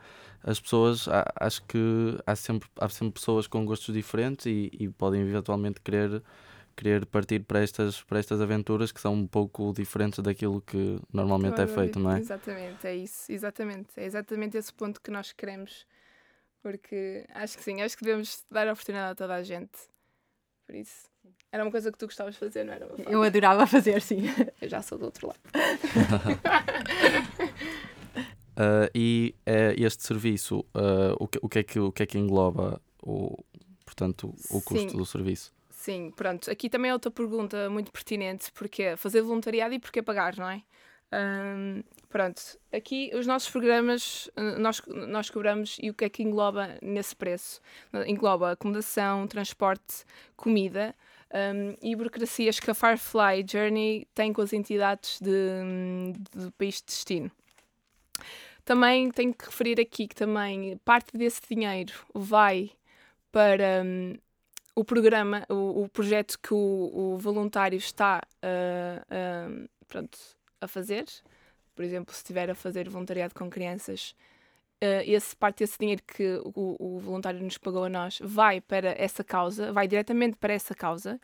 as 0.47 0.59
pessoas, 0.59 1.07
a- 1.07 1.25
acho 1.39 1.63
que 1.63 2.17
há 2.25 2.35
sempre, 2.35 2.69
há 2.79 2.87
sempre 2.87 3.19
pessoas 3.19 3.47
com 3.47 3.65
gostos 3.65 3.93
diferentes 3.93 4.45
e, 4.45 4.69
e 4.79 4.87
podem 4.89 5.21
eventualmente 5.21 5.81
querer, 5.81 6.21
querer 6.75 7.05
partir 7.07 7.39
para 7.41 7.59
estas, 7.61 8.03
para 8.03 8.19
estas 8.19 8.39
aventuras 8.39 8.91
que 8.91 9.01
são 9.01 9.13
um 9.13 9.27
pouco 9.27 9.73
diferentes 9.73 10.19
daquilo 10.19 10.61
que 10.61 10.99
normalmente 11.11 11.59
é 11.61 11.67
feito, 11.67 11.99
não 11.99 12.11
é? 12.11 12.19
Exatamente, 12.19 12.85
é 12.87 12.95
isso, 12.95 13.31
exatamente. 13.31 13.89
É 13.97 14.05
exatamente 14.05 14.57
esse 14.57 14.71
ponto 14.71 15.01
que 15.01 15.09
nós 15.09 15.31
queremos. 15.31 15.85
Porque 16.61 17.25
acho 17.33 17.57
que 17.57 17.63
sim, 17.63 17.81
acho 17.81 17.97
que 17.97 18.03
devemos 18.03 18.43
dar 18.49 18.67
a 18.67 18.73
oportunidade 18.73 19.11
a 19.11 19.15
toda 19.15 19.35
a 19.35 19.43
gente. 19.43 19.77
Por 20.65 20.75
isso, 20.75 21.07
era 21.51 21.63
uma 21.63 21.69
coisa 21.71 21.91
que 21.91 21.97
tu 21.97 22.07
gostavas 22.07 22.33
de 22.33 22.39
fazer, 22.39 22.63
não 22.63 22.73
era? 22.73 22.87
Eu 23.07 23.21
adorava 23.21 23.67
fazer, 23.67 24.01
sim. 24.01 24.23
Eu 24.59 24.67
já 24.67 24.81
sou 24.81 24.97
do 24.97 25.05
outro 25.05 25.27
lado. 25.27 25.39
Ah, 28.55 28.89
e 28.93 29.35
é 29.45 29.75
este 29.77 30.03
serviço, 30.03 30.65
ah, 30.73 31.15
o, 31.19 31.27
que, 31.27 31.39
o, 31.41 31.49
que 31.49 31.59
é 31.59 31.63
que, 31.63 31.79
o 31.79 31.91
que 31.91 32.03
é 32.03 32.05
que 32.05 32.17
engloba 32.17 32.81
o, 33.03 33.37
portanto, 33.85 34.33
o 34.49 34.61
custo 34.61 34.91
Sim. 34.91 34.97
do 34.97 35.05
serviço? 35.05 35.53
Sim, 35.69 36.11
pronto. 36.15 36.49
Aqui 36.49 36.69
também 36.69 36.89
é 36.89 36.93
outra 36.93 37.11
pergunta 37.11 37.69
muito 37.69 37.91
pertinente, 37.91 38.51
porque 38.53 38.83
é 38.83 38.95
fazer 38.95 39.21
voluntariado 39.21 39.73
e 39.73 39.79
porquê 39.79 40.01
pagar, 40.01 40.35
não 40.37 40.49
é? 40.49 40.63
Ahm, 41.11 41.83
pronto, 42.09 42.41
aqui 42.73 43.11
os 43.13 43.27
nossos 43.27 43.49
programas 43.49 44.29
nós, 44.59 44.81
nós 44.87 45.29
cobramos 45.29 45.77
e 45.79 45.89
o 45.91 45.93
que 45.93 46.05
é 46.05 46.09
que 46.09 46.23
engloba 46.23 46.77
nesse 46.81 47.15
preço? 47.15 47.61
Engloba 48.07 48.51
acomodação, 48.51 49.27
transporte, 49.27 50.03
comida 50.35 50.95
ahm, 51.31 51.75
e 51.81 51.95
burocracias 51.95 52.59
que 52.59 52.71
a 52.71 52.73
Firefly 52.73 53.45
Journey 53.47 54.07
tem 54.15 54.33
com 54.33 54.41
as 54.41 54.53
entidades 54.53 55.19
de, 55.21 55.31
de 56.35 56.51
país 56.57 56.77
de 56.77 56.85
destino. 56.87 57.31
Também 58.65 59.11
tenho 59.11 59.33
que 59.33 59.45
referir 59.45 59.79
aqui 59.79 60.07
que 60.07 60.15
também 60.15 60.77
parte 60.83 61.15
desse 61.15 61.39
dinheiro 61.47 61.93
vai 62.13 62.71
para 63.31 63.83
hum, 63.85 64.17
o 64.75 64.83
programa, 64.83 65.45
o, 65.47 65.83
o 65.83 65.89
projeto 65.89 66.37
que 66.39 66.53
o, 66.53 67.13
o 67.13 67.17
voluntário 67.19 67.77
está 67.77 68.21
ah, 68.41 69.05
ah, 69.09 69.67
pronto, 69.87 70.17
a 70.59 70.67
fazer. 70.67 71.05
Por 71.75 71.85
exemplo, 71.85 72.13
se 72.13 72.19
estiver 72.21 72.49
a 72.49 72.55
fazer 72.55 72.89
voluntariado 72.89 73.35
com 73.35 73.49
crianças, 73.49 74.15
ah, 74.81 75.03
esse 75.05 75.35
parte 75.35 75.59
desse 75.59 75.77
dinheiro 75.79 76.01
que 76.05 76.41
o, 76.43 76.75
o 76.79 76.99
voluntário 76.99 77.41
nos 77.41 77.57
pagou 77.57 77.85
a 77.85 77.89
nós 77.89 78.19
vai 78.21 78.59
para 78.59 78.95
essa 78.97 79.23
causa, 79.23 79.71
vai 79.71 79.87
diretamente 79.87 80.37
para 80.37 80.53
essa 80.53 80.73
causa. 80.75 81.19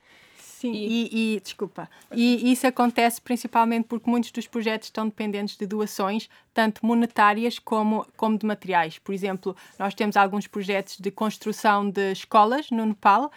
Sim, 0.61 0.73
e, 0.73 1.35
e- 1.35 1.39
desculpa. 1.39 1.89
E 2.11 2.51
isso 2.51 2.67
acontece 2.67 3.19
principalmente 3.19 3.85
porque 3.85 4.07
muitos 4.07 4.29
dos 4.29 4.45
projetos 4.45 4.89
estão 4.89 5.05
dependentes 5.05 5.57
de 5.57 5.65
doações, 5.65 6.29
tanto 6.53 6.85
monetárias 6.85 7.57
como, 7.57 8.05
como 8.15 8.37
de 8.37 8.45
materiais. 8.45 8.99
Por 8.99 9.11
exemplo, 9.11 9.55
nós 9.79 9.95
temos 9.95 10.15
alguns 10.15 10.45
projetos 10.45 10.97
de 10.99 11.09
construção 11.09 11.89
de 11.89 12.11
escolas 12.11 12.69
no 12.69 12.85
Nepal 12.85 13.31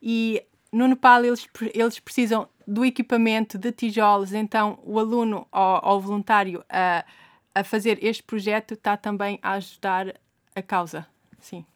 e 0.00 0.44
no 0.70 0.86
Nepal 0.86 1.24
eles, 1.24 1.48
eles 1.74 1.98
precisam 1.98 2.48
do 2.64 2.84
equipamento, 2.84 3.58
de 3.58 3.72
tijolos, 3.72 4.32
então 4.32 4.78
o 4.84 5.00
aluno 5.00 5.48
ou, 5.50 5.80
ou 5.82 5.96
o 5.96 6.00
voluntário 6.00 6.64
a, 6.68 7.04
a 7.52 7.64
fazer 7.64 7.98
este 8.00 8.22
projeto 8.22 8.74
está 8.74 8.96
também 8.96 9.40
a 9.42 9.54
ajudar 9.54 10.14
a 10.54 10.62
causa. 10.62 11.04
Sim. 11.40 11.66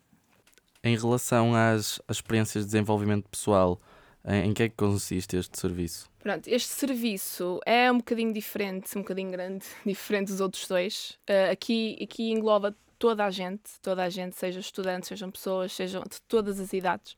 Em 0.84 0.96
relação 0.96 1.52
às, 1.52 2.00
às 2.06 2.18
experiências 2.18 2.62
de 2.62 2.70
desenvolvimento 2.70 3.28
pessoal, 3.28 3.80
em, 4.26 4.48
em 4.50 4.54
que 4.54 4.62
é 4.64 4.68
que 4.68 4.76
consiste 4.76 5.36
este 5.36 5.58
serviço? 5.58 6.08
Pronto, 6.20 6.48
este 6.48 6.68
serviço 6.70 7.60
é 7.66 7.90
um 7.92 7.98
bocadinho 7.98 8.32
diferente, 8.32 8.96
um 8.96 9.02
bocadinho 9.02 9.30
grande, 9.30 9.64
diferente 9.84 10.28
dos 10.28 10.40
outros 10.40 10.66
dois. 10.66 11.18
Ah, 11.28 11.50
aqui, 11.50 11.98
aqui 12.02 12.30
engloba 12.30 12.74
toda 12.98 13.24
a 13.24 13.30
gente, 13.30 13.62
toda 13.82 14.02
a 14.02 14.08
gente, 14.08 14.36
seja 14.36 14.60
estudantes, 14.60 15.08
sejam 15.08 15.30
pessoas, 15.30 15.72
sejam 15.72 16.02
de 16.02 16.20
todas 16.22 16.58
as 16.58 16.72
idades. 16.72 17.16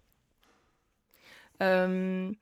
Ahm, 1.61 2.33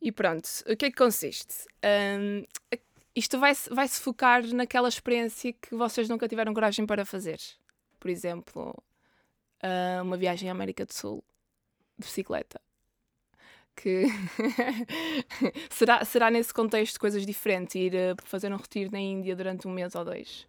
e 0.00 0.10
pronto, 0.12 0.46
o 0.68 0.76
que 0.76 0.86
é 0.86 0.90
que 0.90 0.96
consiste? 0.96 1.66
A- 1.82 2.78
isto 3.14 3.38
vai-se 3.40 3.68
vai 3.74 3.86
-se 3.88 4.00
focar 4.00 4.46
naquela 4.54 4.88
experiência 4.88 5.52
que 5.52 5.74
vocês 5.74 6.08
nunca 6.08 6.28
tiveram 6.28 6.54
coragem 6.54 6.86
para 6.86 7.04
fazer. 7.04 7.38
Por 7.98 8.08
exemplo, 8.08 8.74
ah, 9.62 10.00
uma 10.02 10.16
viagem 10.16 10.48
à 10.48 10.52
América 10.52 10.86
do 10.86 10.94
Sul 10.94 11.22
de 11.98 12.06
bicicleta. 12.06 12.60
Que 13.76 14.04
será, 15.70 16.04
será 16.04 16.30
nesse 16.30 16.52
contexto 16.52 17.00
coisas 17.00 17.24
diferentes, 17.24 17.74
ir 17.74 17.94
eh, 17.94 18.14
fazer 18.24 18.52
um 18.52 18.56
retiro 18.56 18.90
na 18.92 18.98
Índia 18.98 19.34
durante 19.34 19.66
um 19.66 19.70
mês 19.72 19.94
ou 19.94 20.04
dois. 20.04 20.46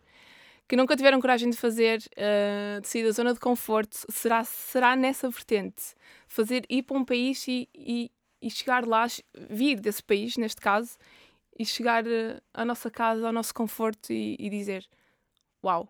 Que 0.68 0.76
nunca 0.76 0.96
tiveram 0.96 1.20
coragem 1.22 1.50
de 1.50 1.58
fazer, 1.58 2.04
eh, 2.16 2.80
de 2.82 2.88
sair 2.88 3.04
da 3.04 3.12
zona 3.12 3.34
de 3.34 3.40
conforto, 3.40 3.98
será, 4.10 4.44
será 4.44 4.96
nessa 4.96 5.30
vertente. 5.30 5.96
Fazer, 6.28 6.66
ir 6.70 6.84
para 6.84 6.98
um 6.98 7.06
país 7.06 7.48
e, 7.48 7.70
e, 7.76 8.12
e 8.42 8.50
chegar 8.50 8.86
lá, 8.86 9.06
vir 9.50 9.80
desse 9.80 10.04
país, 10.04 10.38
neste 10.38 10.62
caso, 10.62 10.98
e 11.58 11.66
chegar 11.66 12.06
eh, 12.08 12.40
à 12.54 12.66
nossa 12.66 12.90
casa, 12.90 13.28
ao 13.28 13.34
nosso 13.34 13.54
conforto 13.54 14.12
e, 14.12 14.36
e 14.40 14.50
dizer: 14.50 14.86
Uau, 15.64 15.88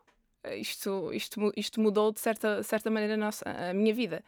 isto, 0.58 1.14
isto, 1.14 1.52
isto 1.56 1.80
mudou 1.80 2.12
de 2.12 2.20
certa, 2.20 2.64
certa 2.64 2.90
maneira 2.90 3.14
a, 3.14 3.18
nossa, 3.18 3.46
a 3.50 3.74
minha 3.74 3.94
vida. 3.94 4.24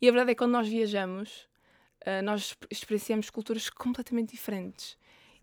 E 0.00 0.08
a 0.08 0.12
verdade 0.12 0.30
é 0.30 0.34
que 0.34 0.38
quando 0.38 0.52
nós 0.52 0.68
viajamos, 0.68 1.48
eh, 2.08 2.22
nós 2.22 2.56
experienciamos 2.70 3.28
culturas 3.30 3.68
completamente 3.68 4.30
diferentes 4.32 4.96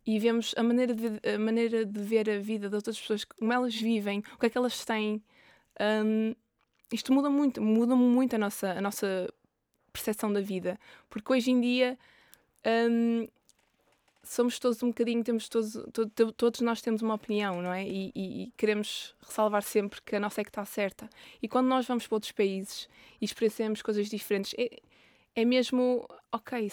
e 0.05 0.17
vemos 0.19 0.53
a 0.57 0.63
maneira, 0.63 0.93
de, 0.95 1.07
a 1.35 1.37
maneira 1.39 1.85
de 1.85 1.99
ver 1.99 2.29
a 2.29 2.39
vida 2.39 2.69
de 2.69 2.75
outras 2.75 2.99
pessoas, 2.99 3.23
como 3.23 3.51
elas 3.53 3.75
vivem, 3.75 4.19
o 4.35 4.39
que 4.39 4.45
é 4.47 4.49
que 4.49 4.57
elas 4.57 4.83
têm. 4.83 5.21
Hum, 6.05 6.33
isto 6.91 7.11
muda 7.13 7.29
muito, 7.29 7.61
muda 7.61 7.95
muito 7.95 8.35
a 8.35 8.39
nossa, 8.39 8.71
a 8.71 8.81
nossa 8.81 9.07
percepção 9.93 10.31
da 10.33 10.41
vida, 10.41 10.79
porque 11.09 11.31
hoje 11.33 11.51
em 11.51 11.59
dia 11.61 11.97
hum, 12.89 13.27
somos 14.23 14.57
todos 14.59 14.81
um 14.83 14.87
bocadinho, 14.87 15.23
temos 15.23 15.47
todos, 15.47 15.73
to- 15.93 16.09
to- 16.09 16.31
todos 16.31 16.61
nós 16.61 16.81
temos 16.81 17.01
uma 17.01 17.13
opinião, 17.13 17.61
não 17.61 17.71
é? 17.71 17.85
E, 17.87 18.11
e- 18.15 18.43
e 18.43 18.51
queremos 18.57 19.15
ressalvar 19.21 19.61
sempre 19.63 20.01
que 20.01 20.15
a 20.15 20.19
nossa 20.19 20.41
é 20.41 20.43
que 20.43 20.49
está 20.49 20.65
certa. 20.65 21.07
E 21.41 21.47
quando 21.47 21.67
nós 21.67 21.85
vamos 21.85 22.07
para 22.07 22.15
outros 22.15 22.31
países 22.31 22.89
e 23.21 23.25
experienciamos 23.25 23.81
coisas 23.81 24.07
diferentes, 24.09 24.53
é, 24.57 24.79
é 25.35 25.45
mesmo, 25.45 26.07
ok, 26.31 26.71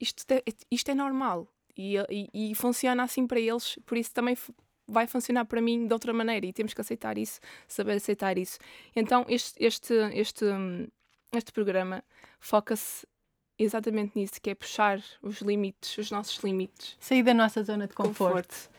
isto 0.00 0.30
é, 0.32 0.42
isto 0.70 0.90
é 0.90 0.94
normal 0.94 1.48
e, 1.76 1.96
e, 2.10 2.50
e 2.50 2.54
funciona 2.54 3.02
assim 3.02 3.26
para 3.26 3.40
eles, 3.40 3.78
por 3.86 3.96
isso 3.96 4.12
também 4.12 4.36
vai 4.86 5.06
funcionar 5.06 5.44
para 5.44 5.60
mim 5.60 5.86
de 5.86 5.92
outra 5.92 6.12
maneira 6.12 6.44
e 6.44 6.52
temos 6.52 6.74
que 6.74 6.80
aceitar 6.80 7.16
isso, 7.16 7.40
saber 7.66 7.92
aceitar 7.92 8.36
isso. 8.36 8.58
Então, 8.94 9.24
este, 9.28 9.54
este, 9.64 9.94
este, 10.12 10.44
este 11.32 11.52
programa 11.52 12.04
foca-se 12.40 13.06
exatamente 13.58 14.18
nisso, 14.18 14.40
que 14.40 14.50
é 14.50 14.54
puxar 14.54 15.02
os 15.22 15.40
limites, 15.40 15.96
os 15.98 16.10
nossos 16.10 16.36
limites, 16.42 16.96
Sair 17.00 17.22
da 17.22 17.34
nossa 17.34 17.62
zona 17.62 17.86
de 17.86 17.94
conforto. 17.94 18.70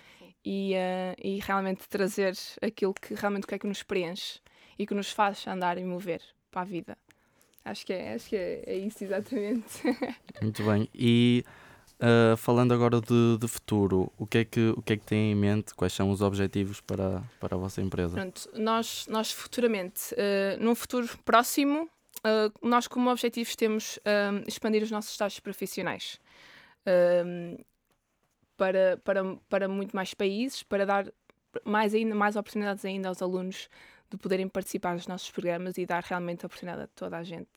e, 0.44 0.74
eh, 0.74 1.16
e 1.18 1.40
realmente 1.40 1.88
trazer 1.88 2.36
aquilo 2.62 2.94
que 2.94 3.14
realmente 3.14 3.48
que 3.48 3.56
é 3.56 3.60
que 3.60 3.68
nos 3.68 3.82
preenche 3.82 4.40
e 4.78 4.86
que 4.86 4.94
nos 4.94 5.12
faz 5.12 5.48
andar 5.48 5.78
e 5.78 5.86
mover 5.86 6.22
para 6.52 6.62
a 6.62 6.66
vida. 6.66 6.98
Acho 7.66 7.86
que 7.86 7.94
é, 7.94 8.14
acho 8.14 8.30
que 8.30 8.36
é, 8.36 8.64
é 8.66 8.78
isso 8.78 9.04
exatamente. 9.04 9.82
Muito 10.42 10.64
bem. 10.64 10.90
E 10.94 11.46
ah, 12.06 12.36
falando 12.36 12.74
agora 12.74 13.00
de, 13.00 13.38
de 13.38 13.48
futuro, 13.48 14.12
o 14.18 14.28
que, 14.28 14.40
é 14.40 14.46
que, 14.46 14.74
o 14.76 14.82
que 14.82 14.92
é 14.92 14.98
que 14.98 15.06
têm 15.06 15.32
em 15.32 15.36
mente? 15.36 15.74
Quais 15.74 15.94
são 15.94 16.10
os 16.10 16.22
objetivos 16.22 16.82
para, 16.82 17.24
para 17.40 17.56
a 17.56 17.58
vossa 17.58 17.82
empresa? 17.82 18.14
Pronto, 18.14 18.50
nós, 18.56 19.08
nós 19.08 19.32
futuramente, 19.32 20.14
eh, 20.18 20.58
num 20.60 20.76
futuro 20.76 21.08
próximo, 21.24 21.90
eh, 22.22 22.52
nós 22.62 22.90
como 22.90 23.10
objetivos 23.10 23.56
temos 23.56 24.00
eh, 24.04 24.44
expandir 24.46 24.84
os 24.84 24.92
nossos 24.92 25.12
estágios 25.12 25.40
profissionais 25.40 26.20
para, 28.58 28.98
para, 29.06 29.36
para 29.48 29.68
muito 29.70 29.96
mais 29.96 30.14
países, 30.14 30.62
para 30.62 30.86
dar 30.86 31.08
mais 31.64 31.94
ainda 31.94 32.14
mais 32.14 32.36
oportunidades 32.36 32.84
ainda 32.84 33.08
aos 33.08 33.22
alunos 33.22 33.70
de 34.14 34.18
poderem 34.18 34.48
participar 34.48 34.96
dos 34.96 35.08
nossos 35.08 35.32
programas 35.32 35.78
e 35.78 35.86
dar 35.86 36.04
realmente 36.04 36.46
a 36.46 36.48
oportunidade 36.48 36.84
a 36.84 36.88
toda 36.88 37.18
a 37.18 37.24
gente, 37.24 37.50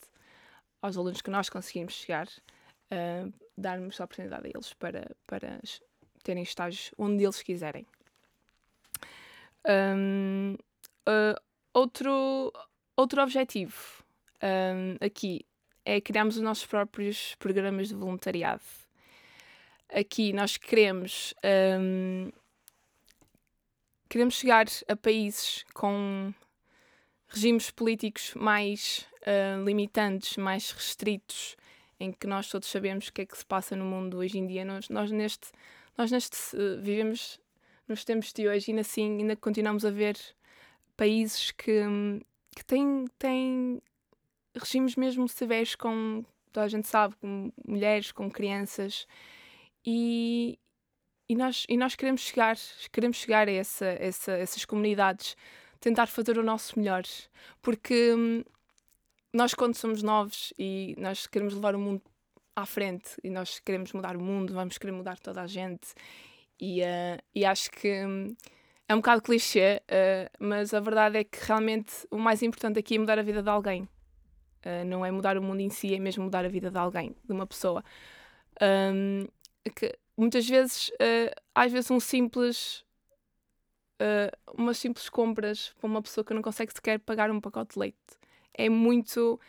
aos 0.80 0.96
alunos 0.96 1.20
que 1.20 1.30
nós 1.30 1.50
conseguimos 1.50 1.92
chegar, 1.92 2.28
eh, 2.90 3.26
darmos 3.56 4.00
a 4.00 4.04
oportunidade 4.04 4.46
a 4.46 4.50
eles 4.54 4.72
para, 4.72 5.14
para 5.26 5.60
terem 6.22 6.42
estágios 6.42 6.94
onde 6.96 7.24
eles 7.24 7.42
quiserem. 7.42 7.86
Hum, 9.68 10.56
uh, 11.08 11.40
outro, 11.74 12.52
outro 12.96 13.20
objetivo 13.20 14.04
um, 14.42 15.04
aqui 15.04 15.44
é 15.84 16.00
criarmos 16.00 16.36
os 16.36 16.42
nossos 16.42 16.64
próprios 16.66 17.34
programas 17.34 17.88
de 17.88 17.94
voluntariado. 17.94 18.62
Aqui 19.92 20.32
nós 20.32 20.56
queremos 20.56 21.34
um, 21.80 22.30
queremos 24.08 24.34
chegar 24.34 24.66
a 24.88 24.96
países 24.96 25.64
com 25.74 26.32
regimes 27.28 27.70
políticos 27.70 28.32
mais 28.34 29.06
uh, 29.22 29.64
limitantes, 29.64 30.36
mais 30.36 30.70
restritos, 30.70 31.56
em 31.98 32.12
que 32.12 32.26
nós 32.26 32.48
todos 32.48 32.68
sabemos 32.68 33.08
o 33.08 33.12
que 33.12 33.22
é 33.22 33.26
que 33.26 33.36
se 33.36 33.44
passa 33.44 33.74
no 33.74 33.84
mundo 33.84 34.18
hoje 34.18 34.38
em 34.38 34.46
dia. 34.46 34.64
Nós, 34.64 34.88
nós 34.88 35.10
neste, 35.10 35.48
nós 35.96 36.10
neste 36.10 36.36
uh, 36.56 36.80
vivemos 36.80 37.40
nos 37.88 38.04
tempos 38.04 38.32
de 38.32 38.48
hoje 38.48 38.72
e 38.72 38.78
assim 38.78 39.18
ainda 39.18 39.36
continuamos 39.36 39.84
a 39.84 39.90
ver 39.90 40.16
países 40.96 41.50
que, 41.52 41.82
que 42.54 42.64
têm, 42.64 43.04
têm 43.18 43.80
regimes 44.54 44.96
mesmo 44.96 45.28
severos 45.28 45.74
com, 45.74 46.24
toda 46.52 46.66
a 46.66 46.68
gente 46.68 46.88
sabe, 46.88 47.14
com 47.16 47.52
mulheres, 47.66 48.10
com 48.12 48.30
crianças 48.30 49.06
e, 49.84 50.58
e, 51.28 51.36
nós, 51.36 51.64
e 51.68 51.76
nós 51.76 51.94
queremos 51.94 52.22
chegar, 52.22 52.56
queremos 52.90 53.18
chegar 53.18 53.48
a 53.48 53.52
essa, 53.52 53.86
essa, 53.86 54.32
essas 54.32 54.64
comunidades, 54.64 55.36
tentar 55.80 56.06
fazer 56.06 56.38
o 56.38 56.42
nosso 56.42 56.78
melhor, 56.78 57.02
porque 57.62 58.14
hum, 58.14 58.44
nós 59.32 59.54
quando 59.54 59.74
somos 59.74 60.02
novos 60.02 60.52
e 60.58 60.94
nós 60.98 61.26
queremos 61.26 61.54
levar 61.54 61.74
o 61.74 61.78
mundo 61.78 62.02
à 62.54 62.64
frente 62.64 63.10
e 63.22 63.30
nós 63.30 63.58
queremos 63.58 63.92
mudar 63.92 64.16
o 64.16 64.20
mundo, 64.20 64.54
vamos 64.54 64.78
querer 64.78 64.92
mudar 64.92 65.18
toda 65.18 65.42
a 65.42 65.46
gente 65.46 65.88
e, 66.58 66.82
uh, 66.82 67.22
e 67.34 67.44
acho 67.44 67.70
que 67.70 68.04
hum, 68.04 68.34
é 68.88 68.94
um 68.94 68.98
bocado 68.98 69.22
clichê, 69.22 69.82
uh, 69.82 70.44
mas 70.44 70.72
a 70.72 70.80
verdade 70.80 71.18
é 71.18 71.24
que 71.24 71.38
realmente 71.42 71.92
o 72.10 72.18
mais 72.18 72.42
importante 72.42 72.78
aqui 72.78 72.96
é 72.96 72.98
mudar 72.98 73.18
a 73.18 73.22
vida 73.22 73.42
de 73.42 73.50
alguém. 73.50 73.82
Uh, 74.64 74.84
não 74.86 75.04
é 75.04 75.10
mudar 75.10 75.36
o 75.36 75.42
mundo 75.42 75.60
em 75.60 75.68
si, 75.68 75.94
é 75.94 75.98
mesmo 75.98 76.24
mudar 76.24 76.44
a 76.44 76.48
vida 76.48 76.70
de 76.70 76.78
alguém, 76.78 77.14
de 77.24 77.32
uma 77.32 77.46
pessoa. 77.46 77.84
Um, 78.62 79.26
que 79.74 79.92
muitas 80.16 80.48
vezes, 80.48 80.92
às 81.54 81.72
vezes 81.72 81.90
um 81.90 81.98
simples 81.98 82.85
umas 84.56 84.78
simples 84.78 85.08
compras 85.08 85.74
para 85.78 85.88
uma 85.88 86.02
pessoa 86.02 86.24
que 86.24 86.34
não 86.34 86.42
consegue 86.42 86.72
sequer 86.72 86.98
pagar 86.98 87.30
um 87.30 87.40
pacote 87.40 87.74
de 87.74 87.80
leite 87.80 87.96
é 88.54 88.68
muito 88.68 89.40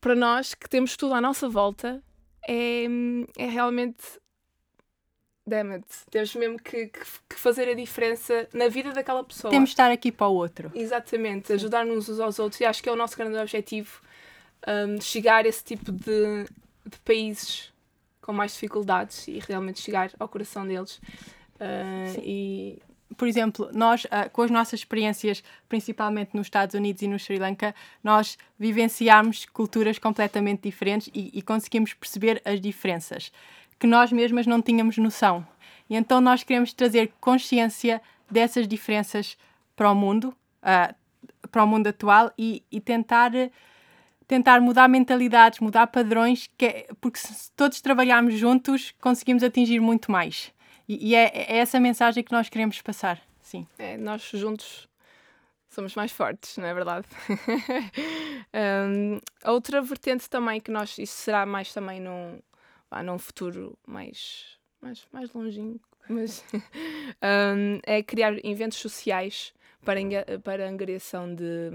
para 0.00 0.14
nós 0.14 0.54
que 0.54 0.68
temos 0.68 0.96
tudo 0.96 1.14
à 1.14 1.20
nossa 1.20 1.48
volta 1.48 2.02
é, 2.46 2.84
é 3.36 3.46
realmente 3.46 4.02
damn 5.46 5.72
it, 5.72 5.86
temos 6.10 6.34
mesmo 6.34 6.58
que, 6.58 6.86
que, 6.86 7.00
que, 7.28 7.36
fazer 7.36 7.68
a 7.68 7.74
diferença 7.74 8.48
na 8.52 8.68
vida 8.68 8.92
daquela 8.92 9.22
pessoa. 9.22 9.50
Temos 9.50 9.70
de 9.70 9.74
estar 9.74 9.90
aqui 9.90 10.10
para 10.10 10.26
o 10.26 10.34
outro. 10.34 10.72
Exatamente, 10.74 11.52
ajudar-nos 11.52 12.08
uns 12.08 12.18
aos 12.18 12.38
outros 12.38 12.60
e 12.60 12.64
acho 12.64 12.82
que 12.82 12.88
é 12.88 12.92
o 12.92 12.96
nosso 12.96 13.16
grande 13.16 13.36
objetivo 13.36 14.00
um, 14.66 15.00
chegar 15.00 15.44
a 15.44 15.48
esse 15.48 15.62
tipo 15.62 15.92
de, 15.92 16.44
de 16.86 16.98
países 17.04 17.72
com 18.20 18.32
mais 18.32 18.52
dificuldades 18.52 19.28
e 19.28 19.38
realmente 19.38 19.80
chegar 19.80 20.10
ao 20.18 20.28
coração 20.28 20.66
deles. 20.66 20.96
Uh, 21.56 22.20
e 22.22 22.82
por 23.16 23.28
exemplo, 23.28 23.70
nós, 23.72 24.04
uh, 24.04 24.30
com 24.32 24.42
as 24.42 24.50
nossas 24.50 24.80
experiências, 24.80 25.42
principalmente 25.68 26.34
nos 26.34 26.46
Estados 26.46 26.74
Unidos 26.74 27.02
e 27.02 27.08
no 27.08 27.18
Sri 27.18 27.38
Lanka, 27.38 27.74
nós 28.02 28.38
vivenciámos 28.58 29.46
culturas 29.46 29.98
completamente 29.98 30.62
diferentes 30.62 31.10
e, 31.14 31.30
e 31.32 31.42
conseguimos 31.42 31.94
perceber 31.94 32.40
as 32.44 32.60
diferenças 32.60 33.32
que 33.78 33.86
nós 33.86 34.12
mesmas 34.12 34.46
não 34.46 34.62
tínhamos 34.62 34.96
noção. 34.98 35.46
E 35.90 35.96
então 35.96 36.20
nós 36.20 36.42
queremos 36.42 36.72
trazer 36.72 37.12
consciência 37.20 38.00
dessas 38.30 38.66
diferenças 38.66 39.36
para 39.76 39.90
o 39.90 39.94
mundo, 39.94 40.34
uh, 40.62 40.94
para 41.50 41.64
o 41.64 41.66
mundo 41.66 41.88
atual 41.88 42.32
e, 42.38 42.62
e 42.70 42.80
tentar 42.80 43.32
tentar 44.26 44.58
mudar 44.58 44.88
mentalidades, 44.88 45.60
mudar 45.60 45.86
padrões, 45.88 46.48
que 46.56 46.64
é, 46.64 46.86
porque 46.98 47.18
se 47.18 47.52
todos 47.52 47.82
trabalharmos 47.82 48.34
juntos 48.38 48.94
conseguimos 48.98 49.42
atingir 49.42 49.80
muito 49.80 50.10
mais. 50.10 50.53
E, 50.88 51.10
e 51.10 51.14
é, 51.14 51.30
é, 51.34 51.56
essa 51.58 51.80
mensagem 51.80 52.22
que 52.22 52.32
nós 52.32 52.48
queremos 52.48 52.80
passar, 52.82 53.20
sim. 53.40 53.66
É, 53.78 53.96
nós 53.96 54.22
juntos 54.22 54.88
somos 55.68 55.94
mais 55.94 56.12
fortes, 56.12 56.56
não 56.56 56.66
é 56.66 56.74
verdade? 56.74 57.06
um, 58.88 59.18
outra 59.50 59.82
vertente 59.82 60.28
também 60.28 60.60
que 60.60 60.70
nós, 60.70 60.96
isso 60.98 61.16
será 61.16 61.44
mais 61.44 61.72
também 61.72 62.00
num, 62.00 62.38
ah, 62.90 63.02
num 63.02 63.18
futuro 63.18 63.76
mais, 63.86 64.58
mais, 64.80 65.06
mais 65.10 65.32
longínquo, 65.32 65.88
mas 66.08 66.44
um, 67.22 67.80
é 67.82 68.02
criar 68.02 68.34
eventos 68.44 68.78
sociais 68.78 69.52
para, 69.84 70.00
para 70.42 70.68
angariação 70.68 71.34
de, 71.34 71.70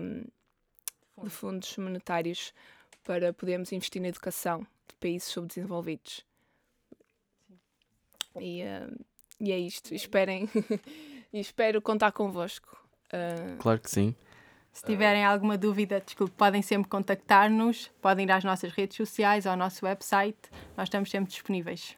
de 1.21 1.29
fundos 1.29 1.75
monetários 1.77 2.53
para 3.03 3.33
podermos 3.33 3.71
investir 3.71 4.01
na 4.01 4.07
educação 4.07 4.65
de 4.87 4.95
países 4.99 5.27
subdesenvolvidos. 5.29 6.28
E, 8.41 8.63
uh, 8.63 9.05
e 9.39 9.51
é 9.51 9.57
isto. 9.57 9.93
Esperem. 9.93 10.49
e 11.33 11.39
espero 11.39 11.81
contar 11.81 12.11
convosco. 12.11 12.77
Uh... 13.13 13.57
Claro 13.57 13.79
que 13.79 13.89
sim. 13.89 14.15
Se 14.71 14.85
tiverem 14.85 15.25
alguma 15.25 15.57
dúvida, 15.57 15.99
desculpe, 15.99 16.33
podem 16.37 16.61
sempre 16.61 16.89
contactar-nos, 16.89 17.91
podem 18.01 18.25
ir 18.25 18.31
às 18.31 18.43
nossas 18.43 18.71
redes 18.71 18.95
sociais, 18.95 19.45
ao 19.45 19.57
nosso 19.57 19.85
website, 19.85 20.37
nós 20.77 20.85
estamos 20.87 21.09
sempre 21.09 21.29
disponíveis. 21.29 21.97